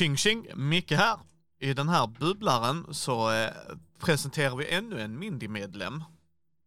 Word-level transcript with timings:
Tjing 0.00 0.16
tjing, 0.16 0.46
Micke 0.54 0.92
här. 0.92 1.18
I 1.58 1.74
den 1.74 1.88
här 1.88 2.06
bubblaren 2.06 2.94
så 2.94 3.32
eh, 3.32 3.50
presenterar 3.98 4.56
vi 4.56 4.74
ännu 4.74 5.00
en 5.00 5.18
Mindy-medlem. 5.18 6.04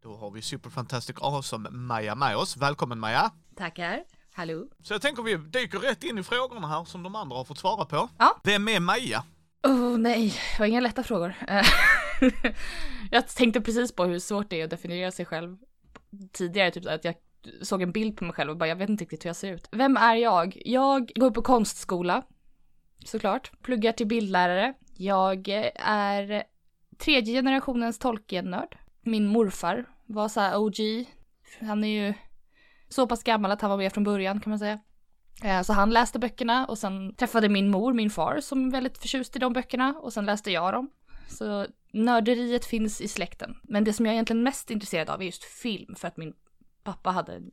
Då 0.04 0.16
har 0.16 0.32
vi 0.32 0.42
Super 0.42 0.70
Fantastic 0.70 1.16
Awesome 1.22 1.70
Maja 1.70 2.16
med 2.16 2.38
oss. 2.38 2.58
Välkommen 2.58 3.00
Maja! 3.00 3.32
Tackar. 3.56 4.04
Hallå. 4.34 4.68
Så 4.84 4.94
jag 4.94 5.02
tänker 5.02 5.24
vi 5.24 5.38
dyker 5.38 5.80
rätt 5.80 6.04
in 6.04 6.18
i 6.18 6.24
frågorna 6.24 6.68
här 6.68 6.86
som 6.86 7.04
de 7.04 7.16
andra 7.16 7.38
har 7.38 7.44
fått 7.44 7.58
svara 7.58 7.86
på. 7.86 8.10
Ja. 8.18 8.42
Vem 8.44 8.68
är 8.68 8.80
Maja? 8.80 9.24
Oh 9.68 9.98
nej, 9.98 10.30
det 10.30 10.60
var 10.60 10.66
inga 10.66 10.80
lätta 10.80 11.04
frågor. 11.04 11.36
Jag 13.12 13.28
tänkte 13.28 13.62
precis 13.62 13.96
på 13.96 14.06
hur 14.06 14.20
svårt 14.20 14.50
det 14.50 14.62
är 14.62 14.64
att 14.64 14.70
definiera 14.70 15.12
sig 15.12 15.26
själv 15.26 15.58
tidigare, 16.32 16.72
typ 16.72 16.86
att 16.86 17.06
jag 17.06 17.16
såg 17.62 17.82
en 17.82 17.92
bild 17.92 18.18
på 18.18 18.26
mig 18.26 18.34
själv 18.34 18.52
och 18.52 18.58
bara 18.58 18.70
jag 18.70 18.76
vet 18.76 18.90
inte 18.90 19.04
riktigt 19.04 19.26
hur 19.26 19.30
jag 19.30 19.36
ser 19.36 19.54
ut. 19.54 19.68
Vem 19.72 19.98
är 19.98 20.16
jag? 20.16 20.62
Jag 20.66 21.12
går 21.16 21.32
på 21.32 21.42
konstskola, 21.42 22.24
såklart. 23.08 23.52
Pluggar 23.62 23.92
till 23.92 24.08
bildlärare. 24.08 24.74
Jag 24.98 25.50
eh, 25.50 25.90
är 25.90 26.44
tredje 26.98 27.34
generationens 27.34 28.00
Tolkien-nörd. 28.00 28.78
Min 29.02 29.28
morfar 29.28 29.86
var 30.06 30.28
så 30.30 30.40
här 30.40 30.58
OG. 30.58 31.06
Han 31.60 31.84
är 31.84 31.88
ju 31.88 32.14
så 32.90 33.08
pass 33.08 33.24
gammal 33.24 33.52
att 33.52 33.62
han 33.62 33.70
var 33.70 33.78
med 33.78 33.94
från 33.94 34.04
början 34.04 34.40
kan 34.40 34.50
man 34.50 34.60
säga. 34.60 34.80
Eh, 35.44 35.62
så 35.62 35.74
han 35.74 35.90
läste 35.90 36.20
böckerna 36.20 36.66
och 36.66 36.78
sen 36.78 37.16
träffade 37.16 37.50
min 37.50 37.70
mor, 37.70 37.94
min 37.94 38.10
far, 38.10 38.40
som 38.40 38.68
är 38.68 38.72
väldigt 38.72 38.98
förtjust 38.98 39.36
i 39.36 39.40
de 39.40 39.54
böckerna 39.54 39.96
och 40.02 40.14
sen 40.14 40.26
läste 40.26 40.52
jag 40.52 40.74
dem. 40.74 40.90
Så 41.28 41.68
nörderiet 41.92 42.66
finns 42.66 43.02
i 43.02 43.08
släkten. 43.08 43.56
Men 43.64 43.84
det 43.84 43.94
som 43.94 44.06
jag 44.06 44.12
är 44.12 44.14
egentligen 44.14 44.44
mest 44.44 44.72
intresserad 44.72 45.10
av 45.10 45.22
är 45.22 45.26
just 45.26 45.44
film 45.44 45.96
för 45.96 46.08
att 46.08 46.18
min 46.18 46.34
pappa 46.84 47.12
hade 47.12 47.34
en 47.34 47.52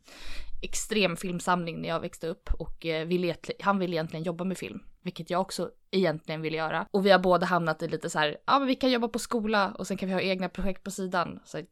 extrem 0.63 1.17
filmsamling 1.17 1.83
när 1.83 1.89
jag 1.89 2.01
växte 2.01 2.27
upp 2.27 2.51
och 2.59 2.87
eh, 2.87 3.07
ville, 3.07 3.37
han 3.61 3.79
ville 3.79 3.95
egentligen 3.95 4.25
jobba 4.25 4.45
med 4.45 4.59
film, 4.59 4.81
vilket 5.03 5.31
jag 5.31 5.41
också 5.41 5.71
egentligen 5.91 6.43
ville 6.43 6.57
göra. 6.57 6.87
Och 6.91 7.07
vi 7.07 7.11
har 7.11 7.19
båda 7.19 7.47
hamnat 7.47 7.83
i 7.83 7.89
lite 7.89 8.11
så 8.11 8.19
här, 8.19 8.37
ja 8.47 8.59
men 8.59 8.69
vi 8.69 8.75
kan 8.75 8.91
jobba 8.91 9.09
på 9.09 9.19
skola 9.19 9.75
och 9.79 9.87
sen 9.87 9.97
kan 9.97 10.09
vi 10.09 10.15
ha 10.15 10.21
egna 10.21 10.49
projekt 10.49 10.85
på 10.85 10.91
sidan. 10.91 11.41
Så 11.45 11.63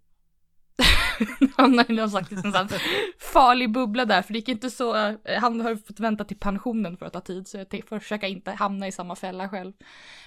hamnar 1.57 1.91
i 1.91 1.95
någon 1.95 2.11
slags 2.11 2.31
här 2.31 2.83
farlig 3.19 3.73
bubbla 3.73 4.05
där, 4.05 4.23
för 4.23 4.33
det 4.33 4.39
gick 4.39 4.49
inte 4.49 4.71
så, 4.71 4.97
eh, 4.97 5.41
han 5.41 5.61
har 5.61 5.77
fått 5.77 6.01
vänta 6.01 6.25
till 6.25 6.39
pensionen 6.39 6.97
för 6.97 7.07
att 7.07 7.13
ta 7.13 7.21
tid, 7.21 7.49
så 7.49 7.57
jag 7.59 7.69
tänkte 7.69 8.01
försöka 8.01 8.27
inte 8.27 8.51
hamna 8.51 8.87
i 8.89 8.93
samma 8.93 9.17
fälla 9.17 9.49
själv. 9.49 9.73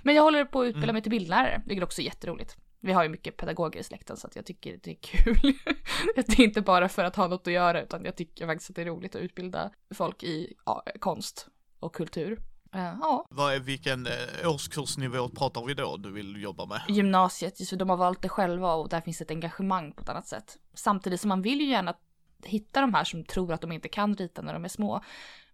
Men 0.03 0.15
jag 0.15 0.23
håller 0.23 0.45
på 0.45 0.61
att 0.61 0.65
utbilda 0.65 0.93
mig 0.93 1.01
till 1.01 1.11
bildlärare, 1.11 1.61
vilket 1.65 1.83
också 1.83 2.01
är 2.01 2.05
jätteroligt. 2.05 2.57
Vi 2.83 2.91
har 2.91 3.03
ju 3.03 3.09
mycket 3.09 3.37
pedagoger 3.37 3.79
i 3.79 3.83
släkten 3.83 4.17
så 4.17 4.27
att 4.27 4.35
jag 4.35 4.45
tycker 4.45 4.79
det 4.83 4.91
är 4.91 4.97
kul. 5.01 5.53
det 6.15 6.39
är 6.39 6.41
inte 6.41 6.61
bara 6.61 6.89
för 6.89 7.03
att 7.03 7.15
ha 7.15 7.27
något 7.27 7.47
att 7.47 7.53
göra 7.53 7.81
utan 7.81 8.05
jag 8.05 8.15
tycker 8.15 8.47
faktiskt 8.47 8.69
att 8.69 8.75
det 8.75 8.81
är 8.81 8.85
roligt 8.85 9.15
att 9.15 9.21
utbilda 9.21 9.71
folk 9.93 10.23
i 10.23 10.53
ja, 10.65 10.83
konst 10.99 11.47
och 11.79 11.95
kultur. 11.95 12.39
Eh, 12.73 12.95
ja, 13.01 13.25
Vad 13.29 13.53
är, 13.53 13.59
vilken 13.59 14.07
eh, 14.07 14.49
årskursnivå 14.49 15.29
pratar 15.29 15.65
vi 15.65 15.73
då 15.73 15.97
du 15.97 16.11
vill 16.11 16.41
jobba 16.41 16.65
med? 16.65 16.81
gymnasiet, 16.89 17.59
just 17.59 17.69
för 17.69 17.77
de 17.77 17.89
har 17.89 17.97
valt 17.97 18.21
det 18.21 18.29
själva 18.29 18.73
och 18.73 18.89
där 18.89 19.01
finns 19.01 19.21
ett 19.21 19.31
engagemang 19.31 19.91
på 19.91 20.01
ett 20.01 20.09
annat 20.09 20.27
sätt. 20.27 20.57
Samtidigt 20.73 21.21
som 21.21 21.29
man 21.29 21.41
vill 21.41 21.61
ju 21.61 21.67
gärna 21.67 21.95
hitta 22.43 22.81
de 22.81 22.93
här 22.93 23.03
som 23.03 23.23
tror 23.23 23.53
att 23.53 23.61
de 23.61 23.71
inte 23.71 23.89
kan 23.89 24.15
rita 24.15 24.41
när 24.41 24.53
de 24.53 24.65
är 24.65 24.69
små. 24.69 25.03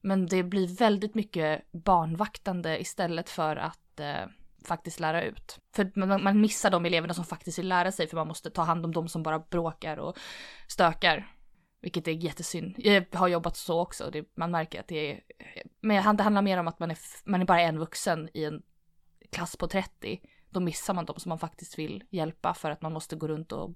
Men 0.01 0.25
det 0.25 0.43
blir 0.43 0.67
väldigt 0.77 1.15
mycket 1.15 1.71
barnvaktande 1.71 2.81
istället 2.81 3.29
för 3.29 3.55
att 3.55 3.99
eh, 3.99 4.25
faktiskt 4.65 4.99
lära 4.99 5.23
ut. 5.23 5.59
För 5.75 5.91
man, 5.95 6.23
man 6.23 6.41
missar 6.41 6.69
de 6.69 6.85
eleverna 6.85 7.13
som 7.13 7.25
faktiskt 7.25 7.59
vill 7.59 7.67
lära 7.67 7.91
sig 7.91 8.07
för 8.07 8.17
man 8.17 8.27
måste 8.27 8.49
ta 8.49 8.61
hand 8.61 8.85
om 8.85 8.93
de 8.93 9.07
som 9.07 9.23
bara 9.23 9.39
bråkar 9.39 9.97
och 9.97 10.17
stökar. 10.67 11.33
Vilket 11.81 12.07
är 12.07 12.11
jättesynd. 12.11 12.75
Jag 12.77 13.05
har 13.13 13.27
jobbat 13.27 13.57
så 13.57 13.79
också. 13.81 14.09
Det, 14.11 14.25
man 14.35 14.51
märker 14.51 14.79
att 14.79 14.87
det 14.87 15.11
är... 15.11 15.21
Men 15.81 16.17
det 16.17 16.23
handlar 16.23 16.41
mer 16.41 16.57
om 16.57 16.67
att 16.67 16.79
man 16.79 16.91
är, 16.91 16.97
man 17.25 17.41
är 17.41 17.45
bara 17.45 17.61
en 17.61 17.79
vuxen 17.79 18.29
i 18.33 18.43
en 18.43 18.61
klass 19.31 19.55
på 19.55 19.67
30. 19.67 20.21
Då 20.49 20.59
missar 20.59 20.93
man 20.93 21.05
de 21.05 21.19
som 21.19 21.29
man 21.29 21.39
faktiskt 21.39 21.79
vill 21.79 22.03
hjälpa 22.09 22.53
för 22.53 22.71
att 22.71 22.81
man 22.81 22.93
måste 22.93 23.15
gå 23.15 23.27
runt 23.27 23.51
och 23.51 23.71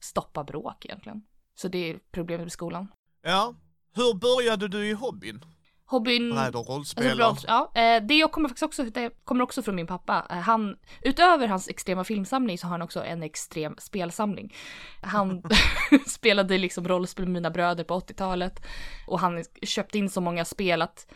stoppa 0.00 0.44
bråk 0.44 0.84
egentligen. 0.84 1.22
Så 1.54 1.68
det 1.68 1.90
är 1.90 2.00
problemet 2.10 2.44
med 2.44 2.52
skolan. 2.52 2.88
Ja, 3.22 3.54
hur 3.94 4.14
började 4.14 4.68
du 4.68 4.88
i 4.88 4.92
hobbyn? 4.92 5.44
Hobbyn... 5.90 6.30
Bräd 6.30 6.56
och 6.56 6.68
rollspel? 6.68 7.22
Alltså, 7.22 7.46
ja, 7.46 7.70
eh, 7.74 8.02
det 8.02 8.32
kommer 8.32 8.48
faktiskt 8.48 8.62
också, 8.62 8.84
det 8.84 9.10
kommer 9.24 9.42
också 9.42 9.62
från 9.62 9.74
min 9.74 9.86
pappa. 9.86 10.26
Eh, 10.30 10.36
Han, 10.36 10.76
utöver 11.02 11.48
hans 11.48 11.68
extrema 11.68 12.04
filmsamling 12.04 12.58
så 12.58 12.66
har 12.66 12.70
han 12.70 12.82
också 12.82 13.04
en 13.04 13.22
extrem 13.22 13.74
spelsamling. 13.78 14.54
Han 15.02 15.42
spelade 16.06 16.58
liksom 16.58 16.88
rollspel 16.88 17.24
med 17.24 17.32
mina 17.32 17.50
bröder 17.50 17.84
på 17.84 18.00
80-talet 18.00 18.62
och 19.06 19.20
han 19.20 19.44
köpte 19.62 19.98
in 19.98 20.10
så 20.10 20.20
många 20.20 20.44
spel 20.44 20.82
att 20.82 21.12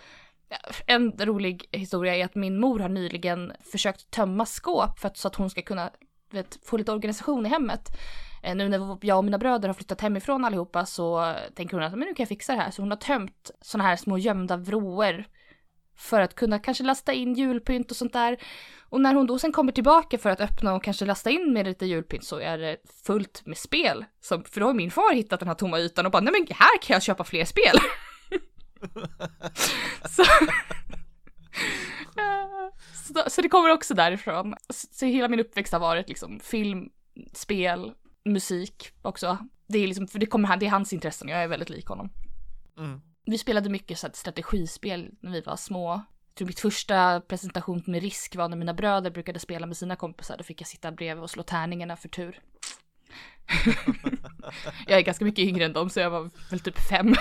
en 0.87 1.13
rolig 1.19 1.69
historia 1.73 2.17
är 2.17 2.25
att 2.25 2.35
min 2.35 2.61
mor 2.61 2.81
har 2.81 2.89
nyligen 2.89 3.53
försökt 3.73 4.11
tömma 4.11 4.47
skåp 4.47 4.99
för 4.99 5.09
att, 5.09 5.17
så 5.17 5.29
att 5.29 5.35
hon 5.35 5.51
ska 5.51 5.63
kunna 5.63 5.91
vet, 6.31 6.59
få 6.65 6.77
lite 6.77 6.93
organisation 6.93 7.47
i 7.47 7.49
hemmet. 7.49 7.89
Eh, 8.43 8.57
nu 8.57 8.69
när 8.69 8.99
jag 9.01 9.19
och 9.19 9.25
mina 9.25 9.39
bröder 9.39 9.69
har 9.69 9.75
flyttat 9.75 10.01
hemifrån 10.01 10.45
allihopa 10.45 10.87
så 10.87 11.35
tänker 11.55 11.77
hon 11.77 11.87
att 11.87 11.93
men 11.93 12.01
nu 12.01 12.15
kan 12.15 12.23
jag 12.23 12.29
fixa 12.29 12.53
det 12.53 12.61
här. 12.63 12.71
Så 12.71 12.83
hon 12.83 12.91
har 12.91 12.99
tömt 12.99 13.51
sådana 13.61 13.89
här 13.89 13.97
små 13.97 14.19
gömda 14.19 14.57
vrår 14.57 15.25
för 15.97 16.21
att 16.21 16.35
kunna 16.35 16.59
kanske 16.59 16.85
lasta 16.85 17.13
in 17.13 17.35
julpynt 17.35 17.91
och 17.91 17.97
sånt 17.97 18.13
där. 18.13 18.37
Och 18.89 19.01
när 19.01 19.15
hon 19.15 19.27
då 19.27 19.39
sen 19.39 19.53
kommer 19.53 19.73
tillbaka 19.73 20.19
för 20.19 20.31
att 20.31 20.41
öppna 20.41 20.75
och 20.75 20.85
kanske 20.85 21.05
lasta 21.05 21.31
in 21.31 21.53
med 21.53 21.67
lite 21.67 21.87
julpynt 21.87 22.25
så 22.25 22.39
är 22.39 22.59
det 22.59 22.77
fullt 23.05 23.47
med 23.47 23.59
spel. 23.59 24.05
Som, 24.21 24.45
för 24.45 24.61
då 24.61 24.67
har 24.67 24.75
min 24.75 24.91
far 24.91 25.15
hittat 25.15 25.41
den 25.41 25.49
här 25.49 25.55
tomma 25.55 25.79
ytan 25.79 26.07
och 26.07 26.13
bara 26.13 26.23
nej 26.23 26.33
men 26.33 26.47
här 26.57 26.79
kan 26.83 26.95
jag 26.95 27.03
köpa 27.03 27.25
fler 27.25 27.45
spel. 27.45 27.77
så, 30.09 30.25
så, 33.15 33.31
så 33.31 33.43
det 33.43 33.49
kommer 33.49 33.71
också 33.71 33.95
därifrån. 33.95 34.55
Så, 34.69 34.87
så 34.91 35.07
hela 35.07 35.29
min 35.29 35.41
uppväxt 35.41 35.73
har 35.73 35.81
varit 35.81 36.09
liksom 36.09 36.41
film, 36.41 36.89
spel, 37.33 37.93
musik 38.25 38.93
också. 39.03 39.39
Det 39.67 39.79
är 39.79 39.87
liksom, 39.87 40.09
för 40.09 40.19
det 40.19 40.27
kommer, 40.27 40.57
det 40.57 40.67
är 40.67 40.71
hans 40.71 40.93
intressen, 40.93 41.29
jag 41.29 41.43
är 41.43 41.49
väldigt 41.49 41.71
lik 41.71 41.87
honom. 41.87 42.11
Mm. 42.79 43.01
Vi 43.25 43.39
spelade 43.39 43.69
mycket 43.71 43.99
så 43.99 44.07
här, 44.07 44.15
strategispel 44.15 45.11
när 45.21 45.31
vi 45.31 45.41
var 45.41 45.57
små. 45.57 45.91
Jag 45.93 46.35
tror 46.35 46.47
mitt 46.47 46.61
första 46.61 47.21
presentation 47.21 47.83
med 47.87 48.03
risk 48.03 48.37
var 48.37 48.49
när 48.49 48.57
mina 48.57 48.75
bröder 48.75 49.11
brukade 49.11 49.39
spela 49.39 49.67
med 49.67 49.77
sina 49.77 49.97
kompisar. 49.97 50.37
Då 50.37 50.45
fick 50.45 50.61
jag 50.61 50.69
sitta 50.69 50.93
bredvid 50.93 51.23
och 51.23 51.31
slå 51.31 51.43
tärningarna 51.43 51.97
för 51.97 52.09
tur. 52.09 52.41
jag 54.87 54.99
är 54.99 55.03
ganska 55.03 55.25
mycket 55.25 55.45
yngre 55.45 55.65
än 55.65 55.73
dem 55.73 55.91
så 55.91 56.01
jag 56.01 56.11
var 56.11 56.31
väl 56.51 56.61
typ 56.61 56.79
fem. 56.89 57.15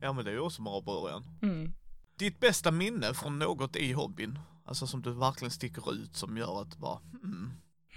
Ja 0.00 0.12
men 0.12 0.24
det 0.24 0.30
är 0.30 0.34
ju 0.34 0.40
också 0.40 0.60
en 0.60 0.64
bra 0.64 0.80
början. 0.80 1.24
Mm. 1.42 1.72
Ditt 2.18 2.40
bästa 2.40 2.70
minne 2.70 3.14
från 3.14 3.38
något 3.38 3.76
i 3.76 3.92
hobbyn? 3.92 4.38
Alltså 4.68 4.86
som 4.86 5.02
du 5.02 5.12
verkligen 5.12 5.50
sticker 5.50 5.92
ut 5.92 6.16
som 6.16 6.36
gör 6.36 6.62
att 6.62 6.76
bara, 6.76 6.98
hmm. 7.22 7.50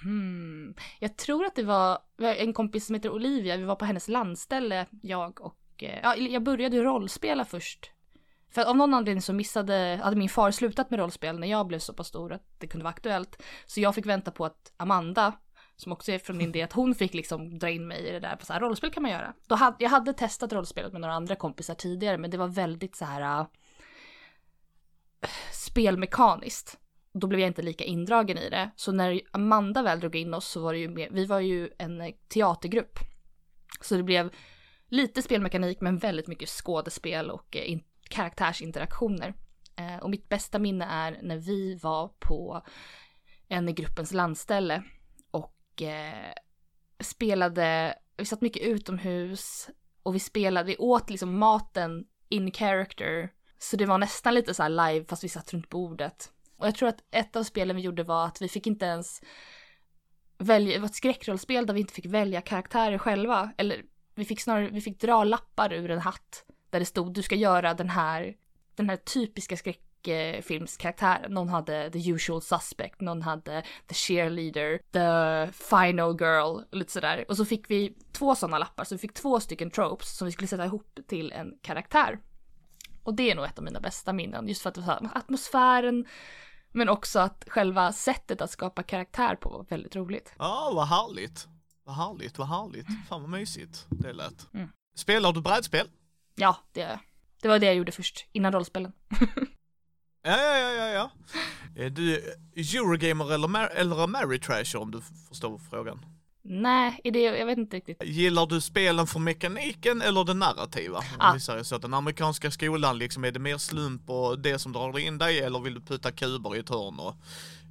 Hmm. 0.04 0.76
Jag 1.00 1.18
tror 1.18 1.46
att 1.46 1.56
det 1.56 1.64
var 1.64 2.00
en 2.18 2.54
kompis 2.54 2.86
som 2.86 2.96
heter 2.96 3.10
Olivia, 3.10 3.58
vi 3.58 3.64
var 3.64 3.76
på 3.76 3.86
hennes 3.86 4.08
landställe, 4.08 4.86
jag 5.02 5.42
och, 5.42 5.84
eh, 5.84 6.00
ja, 6.04 6.16
jag 6.16 6.44
började 6.44 6.84
rollspela 6.84 7.46
först. 7.46 7.92
För 8.50 8.66
av 8.66 8.78
någon 8.78 8.94
anledning 8.94 9.22
så 9.22 9.34
missade, 9.34 10.00
hade 10.04 10.16
min 10.16 10.30
far 10.30 10.52
slutat 10.52 10.90
med 10.90 11.00
rollspel 11.00 11.40
när 11.40 11.48
jag 11.48 11.68
blev 11.68 11.80
så 11.80 11.94
pass 11.94 12.08
stor 12.08 12.34
att 12.34 12.46
det 12.58 12.68
kunde 12.68 12.84
vara 12.84 12.94
aktuellt. 12.94 13.44
Så 13.66 13.82
jag 13.82 13.96
fick 13.96 14.06
vänta 14.06 14.32
på 14.32 14.46
att 14.46 14.74
Amanda, 14.78 15.34
som 15.76 15.92
också 15.92 16.12
är 16.12 16.20
från 16.20 16.38
min 16.38 16.52
del, 16.52 16.64
att 16.64 16.74
hon 16.74 16.96
fick 16.96 17.14
liksom 17.14 17.60
dra 17.60 17.70
in 17.70 17.88
mig 17.88 18.08
i 18.08 18.12
det 18.12 18.20
där, 18.20 18.36
på 18.36 18.46
så 18.46 18.54
här, 18.54 18.60
rollspel 18.60 18.92
kan 18.92 19.04
man 19.04 19.12
göra. 19.12 19.34
Då 19.48 19.56
hade, 19.56 19.76
jag 19.80 19.90
hade 19.90 20.14
testat 20.14 20.54
rollspelet 20.54 20.92
med 20.92 21.02
några 21.02 21.14
andra 21.14 21.36
kompisar 21.36 21.74
tidigare, 21.74 22.18
men 22.18 22.32
det 22.32 22.38
var 22.38 22.48
väldigt 22.48 22.96
så 22.96 23.06
här 23.06 23.46
spelmekaniskt. 25.72 26.80
Då 27.14 27.28
blev 27.28 27.40
jag 27.40 27.48
inte 27.48 27.62
lika 27.62 27.84
indragen 27.84 28.38
i 28.38 28.50
det. 28.50 28.72
Så 28.76 28.92
när 28.92 29.22
Amanda 29.32 29.82
väl 29.82 30.00
drog 30.00 30.16
in 30.16 30.34
oss 30.34 30.48
så 30.48 30.62
var 30.62 30.74
det 30.74 30.80
ju 30.80 30.90
mer, 30.90 31.10
vi 31.12 31.26
var 31.26 31.40
ju 31.40 31.70
en 31.78 32.02
eh, 32.02 32.12
teatergrupp. 32.28 33.00
Så 33.82 33.96
det 33.96 34.04
blev 34.04 34.32
lite 34.88 35.22
spelmekanik 35.22 35.82
men 35.82 35.98
väldigt 35.98 36.28
mycket 36.28 36.50
skådespel 36.50 37.30
och 37.30 37.58
eh, 37.58 37.72
in, 37.72 37.84
karaktärsinteraktioner. 38.10 39.34
Eh, 39.76 40.04
och 40.04 40.10
mitt 40.10 40.30
bästa 40.30 40.60
minne 40.60 40.86
är 40.86 41.20
när 41.22 41.38
vi 41.38 41.76
var 41.76 42.08
på 42.08 42.62
en 43.48 43.70
i 43.70 43.74
gruppens 43.74 44.12
landställe 44.12 44.84
och 45.32 45.82
eh, 45.82 46.34
spelade, 47.00 47.96
vi 48.18 48.26
satt 48.26 48.42
mycket 48.42 48.64
utomhus 48.64 49.70
och 50.04 50.16
vi 50.16 50.20
spelade, 50.20 50.68
vi 50.68 50.78
åt 50.78 51.10
liksom 51.10 51.40
maten 51.40 52.06
in 52.30 52.52
character. 52.52 53.32
Så 53.64 53.78
det 53.78 53.86
var 53.86 53.98
nästan 53.98 54.34
lite 54.34 54.54
så 54.54 54.64
här 54.64 54.70
live 54.70 55.06
fast 55.06 55.24
vi 55.24 55.30
satt 55.30 55.54
runt 55.54 55.70
bordet. 55.70 56.32
Och 56.58 56.68
jag 56.68 56.76
tror 56.76 56.90
att 56.90 57.04
ett 57.12 57.36
av 57.36 57.44
spelen 57.44 57.76
vi 57.76 57.82
gjorde 57.82 58.04
var 58.04 58.26
att 58.26 58.42
vi 58.42 58.50
fick 58.50 58.68
inte 58.68 58.86
ens 58.86 59.22
välja, 60.38 60.74
det 60.74 60.80
var 60.80 60.86
ett 60.86 60.96
skräckrollspel 60.96 61.66
där 61.66 61.74
vi 61.74 61.80
inte 61.80 61.94
fick 61.94 62.06
välja 62.06 62.42
karaktärer 62.42 62.98
själva. 62.98 63.52
Eller 63.58 63.84
vi 64.16 64.26
fick 64.26 64.42
snarare, 64.42 64.70
vi 64.70 64.82
fick 64.82 65.02
dra 65.02 65.24
lappar 65.24 65.74
ur 65.74 65.92
en 65.92 66.00
hatt 66.00 66.46
där 66.70 66.80
det 66.80 66.86
stod 66.86 67.14
du 67.14 67.22
ska 67.22 67.36
göra 67.36 67.74
den 67.74 67.90
här, 67.90 68.36
den 68.76 68.90
här 68.90 68.98
typiska 68.98 69.58
skräckfilmskaraktären. 69.58 71.34
Någon 71.34 71.50
hade 71.50 71.90
the 71.92 72.10
usual 72.10 72.42
suspect, 72.42 73.02
någon 73.02 73.22
hade 73.22 73.64
the 73.88 73.94
cheerleader, 73.94 74.78
the 74.92 75.52
final 75.54 76.18
girl, 76.20 76.62
lite 76.72 76.92
sådär. 76.92 77.26
Och 77.28 77.38
så 77.38 77.46
fick 77.46 77.70
vi 77.70 77.98
två 78.12 78.36
sådana 78.36 78.58
lappar, 78.58 78.84
så 78.84 78.96
vi 78.96 79.00
fick 79.00 79.14
två 79.14 79.40
stycken 79.40 79.72
tropes 79.72 80.18
som 80.18 80.26
vi 80.26 80.32
skulle 80.32 80.48
sätta 80.48 80.66
ihop 80.66 81.00
till 81.08 81.32
en 81.32 81.54
karaktär. 81.62 82.20
Och 83.04 83.14
det 83.14 83.32
är 83.32 83.36
nog 83.36 83.46
ett 83.46 83.58
av 83.58 83.64
mina 83.64 83.80
bästa 83.80 84.14
minnen, 84.14 84.48
just 84.48 84.62
för 84.62 84.70
att 84.70 84.76
det 84.76 84.82
var 84.82 84.88
så 84.98 85.04
här, 85.06 85.18
atmosfären, 85.18 86.06
men 86.72 86.90
också 86.90 87.20
att 87.20 87.46
själva 87.48 87.94
sättet 87.94 88.42
att 88.42 88.52
skapa 88.52 88.84
karaktär 88.84 89.36
på 89.36 89.50
var 89.50 89.66
väldigt 89.70 89.96
roligt. 89.96 90.34
Ja, 90.38 90.72
vad 90.76 90.88
härligt. 90.88 91.48
Vad 91.84 91.96
härligt, 91.96 92.38
vad 92.38 92.48
härligt. 92.48 92.88
Fan 93.10 93.22
vad 93.22 93.30
mysigt 93.30 93.86
det 93.90 94.14
lät. 94.14 94.54
Mm. 94.54 94.70
Spelar 94.96 95.32
du 95.34 95.42
brädspel? 95.42 95.88
Ja, 96.36 96.58
det, 96.72 97.00
det 97.42 97.48
var 97.48 97.60
det 97.60 97.66
jag 97.66 97.76
gjorde 97.76 97.92
först, 97.92 98.26
innan 98.32 98.52
rollspelen. 98.54 98.92
Ja, 100.24 100.38
ja, 100.38 100.58
ja, 100.58 100.72
ja, 100.72 100.88
ja. 100.88 101.12
Är 101.76 101.90
du 101.90 102.16
Eurogamer 102.56 103.34
eller, 103.34 103.48
Mar- 103.48 103.70
eller 103.76 104.04
Ameritrasher 104.04 104.80
om 104.82 104.92
du 104.92 105.02
förstår 105.30 105.58
frågan? 105.58 106.06
Nej, 106.44 107.00
det, 107.04 107.22
jag 107.22 107.46
vet 107.46 107.58
inte 107.58 107.78
riktigt. 107.78 108.04
Gillar 108.04 108.46
du 108.46 108.62
spelen 108.62 109.08
för 109.08 109.20
mekaniken 109.20 110.02
eller 110.02 110.24
det 110.24 110.34
narrativa? 110.34 110.98
Om 110.98 111.04
Ah. 111.20 111.34
vi 111.34 111.40
säger 111.40 111.64
så, 111.64 111.76
att 111.76 111.82
den 111.82 111.94
amerikanska 111.94 112.52
skolan 112.52 112.98
liksom, 112.98 113.26
är 113.26 113.32
det 113.32 113.40
mer 113.40 113.58
slump 113.58 114.10
och 114.10 114.40
det 114.40 114.60
som 114.60 114.74
drar 114.74 115.00
in 115.00 115.18
dig 115.18 115.40
eller 115.40 115.60
vill 115.60 115.74
du 115.74 115.82
putta 115.82 116.12
kuber 116.12 116.56
i 116.56 116.60
ett 116.60 116.70
hörn 116.70 117.00
och 117.00 117.16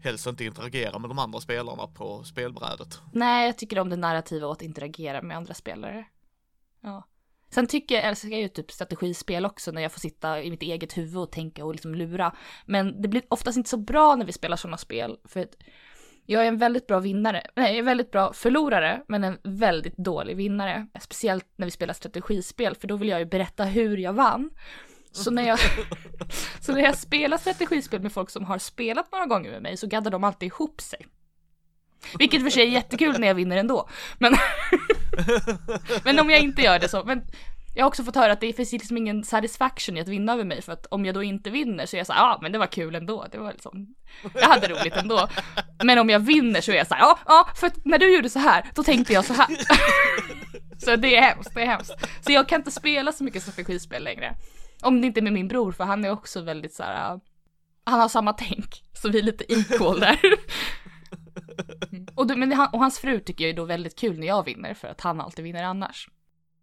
helst 0.03 0.27
inte 0.27 0.45
interagera 0.45 0.99
med 0.99 1.11
de 1.11 1.19
andra 1.19 1.41
spelarna 1.41 1.87
på 1.87 2.25
spelbrädet? 2.25 3.01
Nej, 3.13 3.47
jag 3.47 3.59
tycker 3.59 3.79
om 3.79 3.91
det 3.91 3.97
narrativa 3.97 4.47
och 4.47 4.53
att 4.53 4.63
interagera 4.63 5.23
med 5.23 5.37
andra 5.37 5.55
spelare. 5.55 6.05
Ja. 6.81 7.07
Sen 7.53 7.67
tycker 7.67 7.95
jag, 7.95 8.05
älskar 8.05 8.29
jag 8.29 8.41
ju 8.41 8.49
typ 8.49 8.71
strategispel 8.71 9.47
också 9.47 9.71
när 9.71 9.83
jag 9.83 9.93
får 9.93 10.01
sitta 10.01 10.43
i 10.43 10.51
mitt 10.51 10.63
eget 10.63 10.99
huvud 10.99 11.17
och 11.17 11.33
tänka 11.33 11.65
och 11.65 11.73
liksom 11.73 11.95
lura. 11.95 12.35
Men 12.67 13.03
det 13.03 13.09
blir 13.09 13.23
oftast 13.29 13.57
inte 13.57 13.71
så 13.71 13.77
bra 13.77 14.17
när 14.17 14.27
vi 14.27 14.33
spelar 14.33 14.57
sådana 14.57 14.77
spel. 14.79 15.17
För 15.25 15.41
att 15.41 15.55
jag 16.31 16.45
är 16.45 16.49
en 16.49 16.59
väldigt 16.59 16.87
bra 16.87 16.99
vinnare, 16.99 17.47
nej, 17.57 17.79
en 17.79 17.85
väldigt 17.85 18.11
bra 18.11 18.33
förlorare, 18.33 19.03
men 19.09 19.25
en 19.25 19.39
väldigt 19.43 19.97
dålig 19.97 20.37
vinnare. 20.37 20.87
Speciellt 21.01 21.47
när 21.57 21.67
vi 21.67 21.71
spelar 21.71 21.95
strategispel, 21.95 22.75
för 22.75 22.89
då 22.89 22.97
vill 22.97 23.09
jag 23.09 23.19
ju 23.19 23.27
berätta 23.27 23.65
hur 23.65 23.97
jag 23.97 24.13
vann. 24.13 24.51
Så 25.13 25.31
när 25.31 25.49
jag, 25.49 25.59
så 26.61 26.73
när 26.73 26.81
jag 26.81 26.99
spelar 26.99 27.39
strategispel 27.39 28.03
med 28.03 28.13
folk 28.13 28.31
som 28.31 28.45
har 28.45 28.59
spelat 28.59 29.13
några 29.13 29.27
gånger 29.27 29.51
med 29.51 29.63
mig 29.63 29.77
så 29.77 29.87
gaddar 29.87 30.11
de 30.11 30.25
alltid 30.25 30.47
ihop 30.47 30.81
sig. 30.81 31.07
Vilket 32.19 32.43
för 32.43 32.51
sig 32.51 32.63
är 32.63 32.71
jättekul 32.71 33.21
när 33.21 33.29
jag 33.29 33.35
vinner 33.35 33.57
ändå. 33.57 33.89
Men, 34.19 34.35
men 36.05 36.19
om 36.19 36.31
jag 36.31 36.41
inte 36.41 36.63
gör 36.63 36.79
det 36.79 36.89
så. 36.89 37.05
Men 37.05 37.23
jag 37.75 37.85
har 37.85 37.89
också 37.89 38.05
fått 38.05 38.15
höra 38.15 38.33
att 38.33 38.41
det 38.41 38.53
finns 38.53 38.73
liksom 38.73 38.97
ingen 38.97 39.25
satisfaction 39.25 39.97
i 39.97 40.01
att 40.01 40.09
vinna 40.09 40.33
över 40.33 40.45
mig. 40.45 40.63
För 40.63 40.73
att 40.73 40.87
om 40.87 41.05
jag 41.05 41.15
då 41.15 41.23
inte 41.23 41.51
vinner 41.51 41.87
så 41.87 41.97
är 41.97 41.99
jag 41.99 42.07
så 42.07 42.13
här, 42.13 42.21
ja 42.21 42.39
men 42.43 42.53
det 42.53 42.59
var 42.59 42.67
kul 42.67 42.95
ändå. 42.95 43.27
Det 43.33 43.39
var 43.39 43.53
liksom, 43.53 43.95
jag 44.35 44.49
hade 44.49 44.69
roligt 44.69 44.97
ändå. 44.97 45.29
Men 45.85 45.99
om 45.99 46.11
jag 46.11 46.21
vinner 46.21 46.61
så 46.61 46.73
är 46.73 46.77
jag 46.77 46.87
så 46.87 46.95
här, 46.95 47.03
ja, 47.03 47.19
ja, 47.27 47.49
för 47.55 47.67
att 47.67 47.85
när 47.85 47.99
du 47.99 48.15
gjorde 48.15 48.31
så 48.31 48.39
här, 48.39 48.71
då 48.75 48.83
tänkte 48.83 49.13
jag 49.13 49.25
så 49.25 49.33
här. 49.33 49.49
så 50.79 50.97
det 50.97 51.17
är 51.17 51.23
hemskt, 51.23 51.55
det 51.55 51.63
är 51.63 51.67
hemskt. 51.67 51.93
Så 52.21 52.33
jag 52.33 52.49
kan 52.49 52.61
inte 52.61 52.71
spela 52.71 53.13
så 53.13 53.25
mycket 53.25 53.43
strategispel 53.43 54.05
längre. 54.05 54.37
Om 54.83 55.01
det 55.01 55.07
inte 55.07 55.21
är 55.21 55.23
med 55.23 55.33
min 55.33 55.49
bror, 55.49 55.73
för 55.73 55.85
han 55.85 56.05
är 56.05 56.11
också 56.11 56.41
väldigt 56.41 56.75
så 56.75 56.83
här, 56.83 57.15
uh, 57.15 57.21
han 57.85 58.01
har 58.01 58.09
samma 58.09 58.33
tänk. 58.33 58.83
Så 58.93 59.09
vi 59.09 59.19
är 59.19 59.23
lite 59.23 59.53
equal 59.53 60.01
där. 60.01 60.21
Och, 62.15 62.27
då, 62.27 62.37
men 62.37 62.53
han, 62.53 62.69
och 62.73 62.79
hans 62.79 62.99
fru 62.99 63.21
tycker 63.21 63.45
jag 63.45 63.51
är 63.51 63.57
då 63.57 63.65
väldigt 63.65 63.99
kul 63.99 64.19
när 64.19 64.27
jag 64.27 64.45
vinner, 64.45 64.75
för 64.75 64.89
att 64.89 65.01
han 65.01 65.21
alltid 65.21 65.45
vinner 65.45 65.63
annars. 65.63 66.09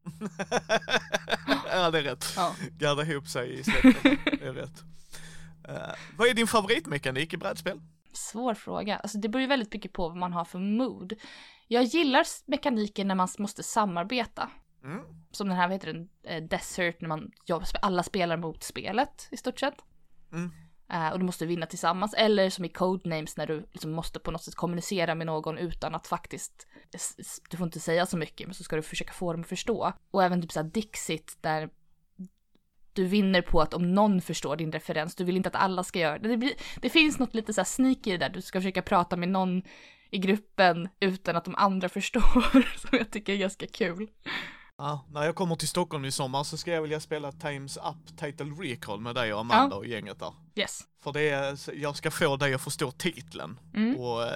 ja, 1.71 1.91
det 1.91 1.99
är 1.99 2.03
rätt. 2.03 2.33
Ja. 2.35 2.55
Garda 2.77 3.03
ihop 3.03 3.27
sig 3.27 3.59
i 3.59 3.63
släkten. 3.63 4.17
Det 4.25 4.45
är 4.45 4.53
rätt. 4.53 4.83
Eh, 5.67 5.95
vad 6.17 6.27
är 6.27 6.33
din 6.33 6.47
favoritmekanik 6.47 7.33
i 7.33 7.37
brädspel? 7.37 7.81
Svår 8.13 8.53
fråga. 8.53 8.97
Alltså 8.97 9.17
det 9.17 9.29
beror 9.29 9.41
ju 9.41 9.47
väldigt 9.47 9.73
mycket 9.73 9.93
på 9.93 10.07
vad 10.07 10.17
man 10.17 10.33
har 10.33 10.45
för 10.45 10.59
mood. 10.59 11.13
Jag 11.67 11.83
gillar 11.83 12.25
mekaniken 12.45 13.07
när 13.07 13.15
man 13.15 13.27
måste 13.37 13.63
samarbeta. 13.63 14.49
Mm. 14.83 15.01
Som 15.31 15.47
den 15.47 15.57
här, 15.57 15.67
vad 15.67 15.73
heter 15.73 15.93
den, 15.93 16.09
eh, 16.23 16.43
Desert, 16.43 17.01
när 17.01 17.07
man 17.07 17.31
jobbar, 17.45 17.67
alla 17.81 18.03
spelar 18.03 18.37
mot 18.37 18.63
spelet 18.63 19.27
i 19.31 19.37
stort 19.37 19.59
sett. 19.59 19.75
Mm. 20.31 20.51
Eh, 20.89 21.09
och 21.09 21.19
du 21.19 21.25
måste 21.25 21.45
vinna 21.45 21.65
tillsammans. 21.65 22.13
Eller 22.13 22.49
som 22.49 22.65
i 22.65 22.69
Codenames 22.69 23.37
när 23.37 23.47
du 23.47 23.65
liksom 23.71 23.91
måste 23.91 24.19
på 24.19 24.31
något 24.31 24.43
sätt 24.43 24.55
kommunicera 24.55 25.15
med 25.15 25.27
någon 25.27 25.57
utan 25.57 25.95
att 25.95 26.07
faktiskt, 26.07 26.67
du 27.49 27.57
får 27.57 27.65
inte 27.65 27.79
säga 27.79 28.05
så 28.05 28.17
mycket, 28.17 28.47
men 28.47 28.53
så 28.53 28.63
ska 28.63 28.75
du 28.75 28.81
försöka 28.81 29.13
få 29.13 29.31
dem 29.31 29.41
att 29.41 29.47
förstå. 29.47 29.93
Och 30.11 30.23
även 30.23 30.41
typ 30.41 30.51
såhär 30.51 30.67
Dixit 30.67 31.37
där 31.41 31.69
du 32.93 33.05
vinner 33.05 33.41
på 33.41 33.61
att 33.61 33.73
om 33.73 33.93
någon 33.93 34.21
förstår 34.21 34.55
din 34.55 34.71
referens, 34.71 35.15
du 35.15 35.23
vill 35.23 35.37
inte 35.37 35.49
att 35.49 35.55
alla 35.55 35.83
ska 35.83 35.99
göra 35.99 36.19
det. 36.19 36.29
Det, 36.29 36.37
blir, 36.37 36.53
det 36.81 36.89
finns 36.89 37.19
något 37.19 37.35
lite 37.35 37.53
såhär 37.53 37.65
sneaky 37.65 38.09
i 38.09 38.17
det 38.17 38.17
där, 38.17 38.29
du 38.29 38.41
ska 38.41 38.59
försöka 38.59 38.81
prata 38.81 39.15
med 39.15 39.29
någon 39.29 39.63
i 40.09 40.17
gruppen 40.17 40.89
utan 40.99 41.35
att 41.35 41.45
de 41.45 41.55
andra 41.55 41.89
förstår, 41.97 42.77
som 42.77 42.97
jag 42.97 43.11
tycker 43.11 43.33
är 43.33 43.37
ganska 43.37 43.67
kul. 43.67 44.07
Ja, 44.79 45.05
när 45.11 45.23
jag 45.23 45.35
kommer 45.35 45.55
till 45.55 45.67
Stockholm 45.67 46.05
i 46.05 46.11
sommar 46.11 46.43
så 46.43 46.57
ska 46.57 46.71
jag 46.71 46.81
vilja 46.81 46.99
spela 46.99 47.31
Times 47.31 47.77
Up 47.77 48.17
Title 48.17 48.45
Recall 48.45 48.99
med 48.99 49.15
dig 49.15 49.33
och 49.33 49.39
Amanda 49.39 49.75
och 49.75 49.85
gänget 49.85 50.19
där. 50.19 50.33
Yes. 50.55 50.83
För 51.03 51.13
det 51.13 51.29
är, 51.29 51.57
jag 51.73 51.95
ska 51.95 52.11
få 52.11 52.37
dig 52.37 52.53
att 52.53 52.61
förstå 52.61 52.91
titeln. 52.91 53.59
Mm. 53.73 53.99
Och 53.99 54.23
eh, 54.23 54.29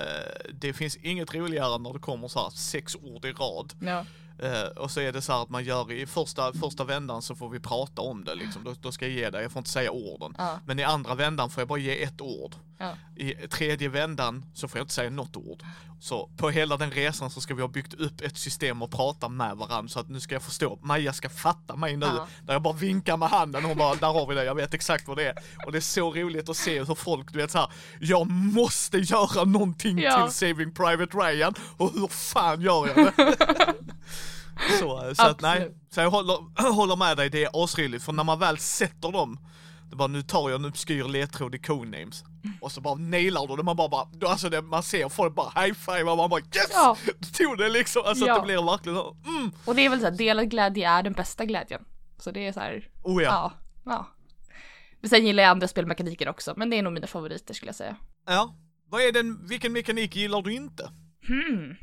det 0.54 0.74
finns 0.74 0.96
inget 0.96 1.34
roligare 1.34 1.78
när 1.78 1.94
det 1.94 2.00
kommer 2.00 2.28
så 2.28 2.40
här 2.40 2.50
sex 2.50 2.96
ord 2.96 3.26
i 3.26 3.32
rad. 3.32 3.74
Ja. 3.82 4.06
Eh, 4.42 4.78
och 4.78 4.92
så 4.92 5.00
är 5.00 5.12
det 5.12 5.22
så 5.22 5.32
här 5.34 5.44
att 5.44 5.50
man 5.50 5.64
gör 5.64 5.92
i 5.92 6.06
första, 6.06 6.54
första 6.54 6.84
vändan 6.84 7.22
så 7.22 7.36
får 7.36 7.50
vi 7.50 7.60
prata 7.60 8.02
om 8.02 8.24
det 8.24 8.36
liksom. 8.36 8.64
Då, 8.64 8.74
då 8.82 8.92
ska 8.92 9.06
jag 9.06 9.16
ge 9.16 9.30
dig, 9.30 9.42
jag 9.42 9.52
får 9.52 9.60
inte 9.60 9.70
säga 9.70 9.92
orden. 9.92 10.36
Ja. 10.38 10.60
Men 10.66 10.80
i 10.80 10.84
andra 10.84 11.16
vändan 11.16 11.50
får 11.50 11.62
jag 11.62 11.68
bara 11.68 11.80
ge 11.80 12.04
ett 12.04 12.22
ord. 12.22 12.56
Ja. 12.81 12.94
I 13.16 13.33
tredje 13.48 13.89
vändan 13.89 14.45
så 14.54 14.68
får 14.68 14.78
jag 14.80 14.83
inte 14.83 14.94
säga 14.94 15.10
något 15.10 15.38
ord. 15.38 15.63
Så 16.00 16.30
på 16.38 16.50
hela 16.50 16.78
den 16.78 16.92
resan 16.92 17.30
så 17.30 17.42
ska 17.42 17.54
vi 17.56 17.62
ha 17.62 17.68
byggt 17.69 17.94
upp 17.94 18.22
ett 18.22 18.38
system 18.38 18.81
och 18.81 18.92
prata 18.92 19.30
med 19.30 19.57
varandra 19.57 19.89
så 19.89 20.00
att 20.00 20.10
nu 20.10 20.19
ska 20.19 20.36
jag 20.36 20.42
förstå, 20.44 20.80
Maja 20.81 21.13
ska 21.13 21.30
fatta 21.30 21.75
mig 21.75 21.98
nu. 21.98 22.06
Ja. 22.06 22.28
Där 22.44 22.54
jag 22.54 22.62
bara 22.62 22.74
vinkar 22.74 23.18
med 23.18 23.30
handen 23.30 23.63
och 23.63 23.69
hon 23.69 23.78
bara, 23.78 23.95
där 23.95 24.07
har 24.13 24.28
vi 24.28 24.36
det, 24.36 24.44
jag 24.44 24.56
vet 24.56 24.74
exakt 24.74 25.07
vad 25.07 25.18
det 25.18 25.28
är. 25.28 25.36
Och 25.66 25.72
det 25.72 25.78
är 25.78 25.81
så 25.81 26.13
roligt 26.13 26.50
att 26.50 26.57
se 26.57 26.83
hur 26.83 26.95
folk, 26.95 27.31
du 27.33 27.39
vet 27.39 27.51
så 27.51 27.57
här, 27.57 27.68
jag 28.00 28.30
måste 28.30 28.98
göra 28.98 29.44
någonting 29.44 30.00
Ja. 30.00 30.24
till 30.28 30.33
Saving 30.36 30.74
Private 30.74 31.18
Ryan 31.18 31.54
och 31.78 31.94
hur 31.94 32.07
fan 32.07 32.62
gör 32.62 32.88
jag 32.88 32.95
det? 32.95 33.36
så 34.80 35.13
så 35.16 35.24
att 35.24 35.42
nej, 35.42 35.72
så 35.89 36.00
jag 36.01 36.12
håller, 36.12 36.72
håller 36.74 36.95
med 36.95 37.18
dig, 37.18 37.30
det 37.30 37.44
är 37.44 37.63
asroligt 37.63 38.04
för 38.04 38.12
när 38.13 38.24
man 38.24 38.39
väl 38.39 38.57
sätter 38.57 39.12
dem 39.12 39.39
det 39.92 39.96
bara, 39.98 40.08
nu 40.08 40.22
tar 40.22 40.50
jag 40.50 40.60
en 40.60 40.66
obskyr 40.66 41.04
ledtråd 41.04 41.56
i 41.56 41.60
codenames. 41.60 42.24
Och 42.62 42.71
så 42.71 42.81
bara 42.81 42.95
nailar 42.95 43.48
du 43.48 43.56
det, 43.56 43.64
man 43.64 43.76
bara, 43.78 43.90
bara 43.90 44.07
då, 44.14 44.28
alltså 44.28 44.50
det, 44.50 44.62
man 44.62 44.83
ser 44.83 45.10
folk 45.10 45.36
bara 45.36 45.62
high 45.62 45.74
five 45.74 46.04
och 46.04 46.18
man 46.18 46.30
bara 46.30 46.40
yes! 46.42 46.69
Ja. 46.74 46.98
Du 47.19 47.28
tog 47.28 47.57
det 47.57 47.69
liksom, 47.69 48.02
alltså 48.06 48.26
Ja. 48.26 48.33
att 48.36 48.42
det 48.42 48.45
blir 48.45 48.66
verkligen 48.71 48.98
så, 48.98 49.18
mm, 49.26 49.52
Och 49.66 49.76
det 49.76 49.86
är 49.86 49.90
väl 49.90 50.00
så 50.00 50.06
här, 50.06 50.18
delad 50.18 50.50
glädje 50.50 50.90
är 50.90 51.04
den 51.04 51.14
bästa 51.14 51.45
glädjen. 51.45 51.86
Så 52.18 52.31
det 52.31 52.48
är 52.48 52.54
så 52.54 52.60
här, 52.60 52.90
oh 53.04 53.24
ja. 53.24 53.30
ja, 53.30 53.52
ja. 53.86 54.07
Men 55.00 55.10
sen 55.10 55.26
gillar 55.26 55.44
jag 55.44 55.50
andra 55.50 55.68
spelmekaniker 55.68 56.30
också, 56.30 56.54
men 56.57 56.69
det 56.69 56.78
är 56.78 56.83
nog 56.83 56.94
mina 56.94 57.07
favoriter 57.07 57.54
skulle 57.54 57.69
jag 57.69 57.76
säga. 57.76 57.95
ja. 58.26 58.56
Vad 58.86 59.02
är 59.02 59.12
den, 59.12 59.48
vilken 59.48 59.74
mekanik 59.74 60.16
gillar 60.16 60.42
du 60.42 60.54
inte? 60.54 60.92
Hmm. 61.28 61.76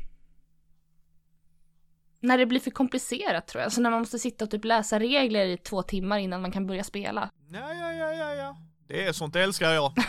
När 2.21 2.37
det 2.37 2.45
blir 2.45 2.59
för 2.59 2.71
komplicerat 2.71 3.47
tror 3.47 3.59
jag. 3.59 3.65
Alltså 3.65 3.81
när 3.81 3.89
man 3.91 3.99
måste 3.99 4.19
sitta 4.19 4.45
och 4.45 4.51
typ 4.51 4.65
läsa 4.65 4.99
regler 4.99 5.45
i 5.45 5.57
två 5.57 5.81
timmar 5.83 6.17
innan 6.19 6.41
man 6.41 6.51
kan 6.51 6.67
börja 6.67 6.83
spela. 6.83 7.29
Ja, 7.51 7.73
ja, 7.73 7.91
ja, 7.93 8.13
ja, 8.13 8.33
ja. 8.35 8.57
Det 8.87 9.05
är 9.07 9.11
sånt 9.13 9.35
älskar 9.35 9.71
jag. 9.71 9.93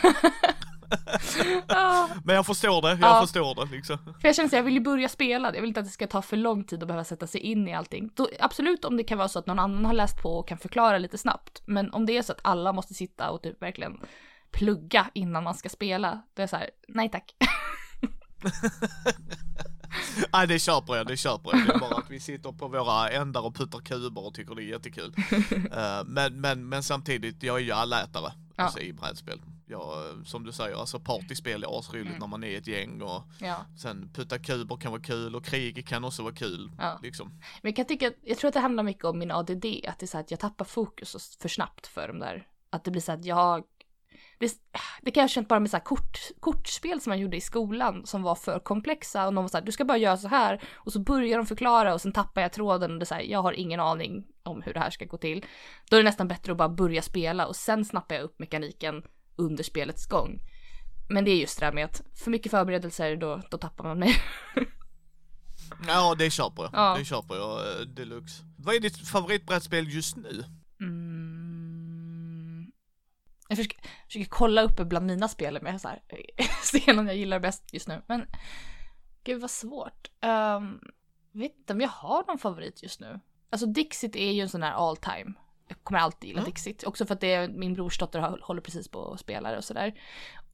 Ja. 1.67 2.09
Men 2.25 2.35
jag 2.35 2.45
förstår 2.45 2.81
det, 2.81 2.89
jag 2.89 2.99
Ja. 3.01 3.21
förstår 3.21 3.55
det 3.65 3.71
liksom. 3.75 3.97
För 3.97 4.27
jag 4.27 4.35
känner 4.35 4.47
att 4.47 4.53
jag 4.53 4.63
vill 4.63 4.73
ju 4.73 4.79
börja 4.79 5.09
spela. 5.09 5.53
Jag 5.53 5.61
vill 5.61 5.67
inte 5.67 5.79
att 5.79 5.85
det 5.85 5.91
ska 5.91 6.07
ta 6.07 6.21
för 6.21 6.37
lång 6.37 6.63
tid 6.63 6.81
att 6.83 6.87
behöva 6.87 7.03
sätta 7.03 7.27
sig 7.27 7.41
in 7.41 7.67
i 7.67 7.73
allting. 7.73 8.09
Då, 8.15 8.29
absolut 8.39 8.85
om 8.85 8.97
det 8.97 9.03
kan 9.03 9.17
vara 9.17 9.27
så 9.27 9.39
att 9.39 9.47
någon 9.47 9.59
annan 9.59 9.85
har 9.85 9.93
läst 9.93 10.21
på 10.21 10.29
och 10.39 10.47
kan 10.47 10.57
förklara 10.57 10.97
lite 10.97 11.17
snabbt. 11.17 11.61
Men 11.65 11.93
om 11.93 12.05
det 12.05 12.17
är 12.17 12.21
så 12.21 12.31
att 12.31 12.39
alla 12.43 12.73
måste 12.73 12.93
sitta 12.93 13.29
och 13.29 13.41
typ 13.43 13.61
verkligen 13.61 13.99
plugga 14.51 15.07
innan 15.13 15.43
man 15.43 15.55
ska 15.55 15.69
spela. 15.69 16.11
Då 16.33 16.41
är 16.41 16.43
det 16.43 16.47
så 16.47 16.55
här, 16.57 16.69
nej 16.87 17.09
tack. 17.11 17.35
Nej 20.33 20.47
det 20.47 20.59
köper 20.59 20.95
jag, 20.95 21.07
det 21.07 21.17
köper 21.17 21.49
jag. 21.53 21.67
Det 21.67 21.73
är 21.73 21.79
bara 21.79 21.95
att 21.97 22.09
vi 22.11 22.19
sitter 22.19 22.51
på 22.51 22.67
våra 22.67 23.09
ändar 23.09 23.41
och 23.41 23.55
puttar 23.55 23.79
kuber 23.79 24.25
och 24.25 24.33
tycker 24.33 24.55
det 24.55 24.63
är 24.63 24.65
jättekul. 24.65 25.13
Eh, 25.71 26.03
men, 26.05 26.41
men, 26.41 26.69
men 26.69 26.83
samtidigt, 26.83 27.43
jag 27.43 27.55
är 27.55 27.59
ju 27.63 27.71
allätare 27.71 28.33
Ja. 28.55 28.63
alltså, 28.63 28.79
i 28.79 28.93
brädspel. 28.93 29.41
Eh, 29.71 30.23
som 30.25 30.43
du 30.45 30.51
säger, 30.51 30.75
alltså 30.79 30.99
partyspel 30.99 31.63
är 31.63 31.79
asroligt 31.79 32.07
Mm. 32.07 32.19
när 32.19 32.27
man 32.27 32.43
är 32.43 32.57
ett 32.57 32.67
gäng 32.67 33.01
och 33.01 33.23
Ja. 33.39 33.65
sen 33.81 34.09
putta 34.13 34.39
kuber 34.39 34.75
kan 34.77 34.91
vara 34.91 35.01
kul 35.01 35.35
och 35.35 35.45
krig 35.45 35.87
kan 35.87 36.03
också 36.03 36.23
vara 36.23 36.33
kul. 36.33 36.71
Ja. 36.77 36.99
Liksom. 37.03 37.27
Men 37.61 37.69
jag 37.69 37.75
kan 37.75 37.85
tycka, 37.85 38.11
jag 38.23 38.37
tror 38.37 38.47
att 38.47 38.53
det 38.53 38.59
handlar 38.59 38.83
mycket 38.83 39.05
om 39.05 39.19
min 39.19 39.31
ADD, 39.31 39.65
att 39.87 39.99
det 39.99 40.01
är 40.01 40.07
så 40.07 40.17
att 40.17 40.31
jag 40.31 40.39
tappar 40.39 40.65
fokus 40.65 41.37
för 41.41 41.49
snabbt 41.49 41.87
för 41.87 42.07
de 42.07 42.19
där. 42.19 42.47
Att 42.69 42.83
det 42.83 42.91
blir 42.91 43.01
så 43.01 43.11
att 43.11 43.25
jag, 43.25 43.63
det, 44.41 44.53
det 45.01 45.11
kan 45.11 45.21
jag 45.21 45.29
känt 45.29 45.47
bara 45.47 45.59
med 45.59 45.69
så 45.69 45.79
kort, 45.79 46.19
kortspel 46.39 47.01
som 47.01 47.11
man 47.11 47.19
gjorde 47.19 47.37
i 47.37 47.41
skolan 47.41 48.05
som 48.05 48.23
var 48.23 48.35
för 48.35 48.59
komplexa 48.59 49.27
och 49.27 49.33
någon 49.33 49.43
var 49.43 49.49
så 49.49 49.57
här, 49.57 49.65
du 49.65 49.71
ska 49.71 49.85
bara 49.85 49.97
göra 49.97 50.17
så 50.17 50.27
här 50.27 50.63
och 50.73 50.93
så 50.93 50.99
börjar 50.99 51.37
de 51.37 51.45
förklara 51.45 51.93
och 51.93 52.01
sen 52.01 52.11
tappar 52.11 52.41
jag 52.41 52.53
tråden 52.53 52.91
och 52.91 52.99
det 52.99 53.03
är 53.03 53.05
så 53.05 53.15
här, 53.15 53.21
jag 53.21 53.41
har 53.41 53.53
ingen 53.53 53.79
aning 53.79 54.23
om 54.43 54.61
hur 54.61 54.73
det 54.73 54.79
här 54.79 54.89
ska 54.89 55.05
gå 55.05 55.17
till. 55.17 55.45
Då 55.89 55.95
är 55.95 55.99
det 56.03 56.09
nästan 56.09 56.27
bättre 56.27 56.51
att 56.51 56.57
bara 56.57 56.69
börja 56.69 57.01
spela 57.01 57.47
och 57.47 57.55
sen 57.55 57.85
snappar 57.85 58.15
jag 58.15 58.23
upp 58.23 58.39
mekaniken 58.39 59.03
under 59.35 59.63
spelets 59.63 60.05
gång. 60.05 60.39
Men 61.09 61.25
det 61.25 61.31
är 61.31 61.35
just 61.35 61.59
det 61.59 61.65
där 61.65 61.73
med 61.73 61.85
att 61.85 62.01
för 62.23 62.31
mycket 62.31 62.51
förberedelser, 62.51 63.15
då, 63.15 63.41
då 63.51 63.57
tappar 63.57 63.83
man 63.83 63.99
mig. 63.99 64.15
Ja, 65.87 66.15
det 66.15 66.29
köper 66.29 66.63
jag. 66.63 66.71
Ja. 66.73 66.95
Det 66.99 67.05
köper 67.05 67.35
jag 67.35 67.59
eh, 67.59 67.81
deluxe. 67.81 68.43
Vad 68.57 68.75
är 68.75 68.79
ditt 68.79 69.07
favoritbrädspel 69.07 69.93
just 69.93 70.15
nu? 70.17 70.43
Mm. 70.81 71.10
Jag 73.51 73.57
försöker, 73.57 73.79
försöker 74.05 74.29
kolla 74.29 74.61
uppe 74.61 74.85
bland 74.85 75.05
mina 75.05 75.27
spel 75.27 75.59
med 75.61 75.81
så 75.81 75.87
här, 75.87 76.01
se 76.63 76.93
någon 76.93 77.07
jag 77.07 77.15
gillar 77.15 77.39
bäst 77.39 77.73
just 77.73 77.87
nu. 77.87 78.01
Men 78.07 78.25
gud 79.23 79.41
vad 79.41 79.51
svårt. 79.51 80.11
Um, 80.21 80.81
vet 81.31 81.57
inte 81.57 81.73
om 81.73 81.81
jag 81.81 81.89
har 81.89 82.23
någon 82.27 82.37
favorit 82.37 82.83
just 82.83 82.99
nu. 82.99 83.19
Alltså 83.49 83.65
Dixit 83.67 84.15
är 84.15 84.31
ju 84.31 84.41
en 84.41 84.49
sån 84.49 84.63
här 84.63 84.71
all 84.71 84.97
time. 84.97 85.33
Jag 85.67 85.83
kommer 85.83 85.99
alltid 85.99 86.27
gilla 86.27 86.39
Mm. 86.39 86.49
Dixit. 86.49 86.83
Också 86.83 87.05
för 87.05 87.13
att 87.13 87.21
det 87.21 87.33
är, 87.33 87.47
min 87.47 87.73
brorsdotter 87.73 88.37
håller 88.41 88.61
precis 88.61 88.87
på 88.87 89.13
att 89.13 89.19
spela 89.19 89.51
det 89.51 89.57
och 89.57 89.63
sådär. 89.63 89.99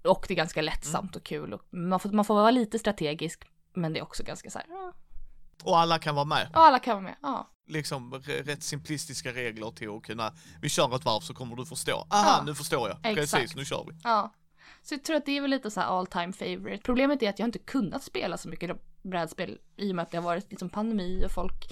Och 0.04 0.26
det 0.28 0.34
är 0.34 0.36
ganska 0.36 0.62
lättsamt 0.62 1.16
och 1.16 1.24
kul. 1.24 1.54
Och 1.54 1.62
man, 1.70 2.00
får, 2.00 2.10
man 2.10 2.26
får 2.26 2.36
vara 2.36 2.52
lite 2.52 2.80
strategisk. 2.80 3.44
Men 3.74 3.94
det 3.94 4.00
är 4.00 4.04
också 4.04 4.24
ganska 4.24 4.50
så 4.50 4.60
här, 4.60 4.68
Och 5.64 5.80
alla 5.80 6.00
kan 6.00 6.16
vara 6.16 6.26
med. 6.26 6.50
ja, 6.54 6.60
alla 6.68 6.80
kan 6.80 6.96
vara 6.96 7.04
med. 7.04 7.16
Ja. 7.22 7.50
Liksom 7.68 8.14
rätt 8.26 8.64
simplistiska 8.64 9.32
regler 9.34 9.72
till 9.72 9.90
att 9.90 10.04
kunna, 10.04 10.34
vi 10.62 10.70
kör 10.70 10.96
ett 10.96 11.06
varv 11.06 11.20
så 11.20 11.34
kommer 11.34 11.56
du 11.56 11.66
förstå. 11.66 12.08
Aha, 12.10 12.36
Ja. 12.38 12.44
nu 12.46 12.56
förstår 12.56 12.90
jag. 12.90 13.02
Precis, 13.04 13.34
Exakt. 13.34 13.56
nu 13.56 13.66
kör 13.66 13.86
vi. 13.90 13.98
Ja. 14.04 14.34
Så 14.84 14.94
jag 14.94 15.04
tror 15.04 15.16
att 15.18 15.26
det 15.26 15.38
är 15.38 15.42
väl 15.42 15.50
lite 15.52 15.72
så 15.72 15.80
här 15.80 15.88
all 15.88 16.08
time 16.08 16.34
favorite. 16.34 16.84
Problemet 16.84 17.24
är 17.24 17.30
att 17.30 17.40
jag 17.40 17.48
inte 17.48 17.60
kunnat 17.60 18.04
spela 18.04 18.38
så 18.38 18.50
mycket 18.50 18.72
brädspel 19.04 19.60
i 19.78 19.92
och 19.92 19.96
med 19.96 20.04
att 20.04 20.12
det 20.12 20.18
har 20.18 20.24
varit 20.24 20.50
liksom 20.52 20.70
pandemi 20.70 21.26
och 21.26 21.32
folk 21.32 21.72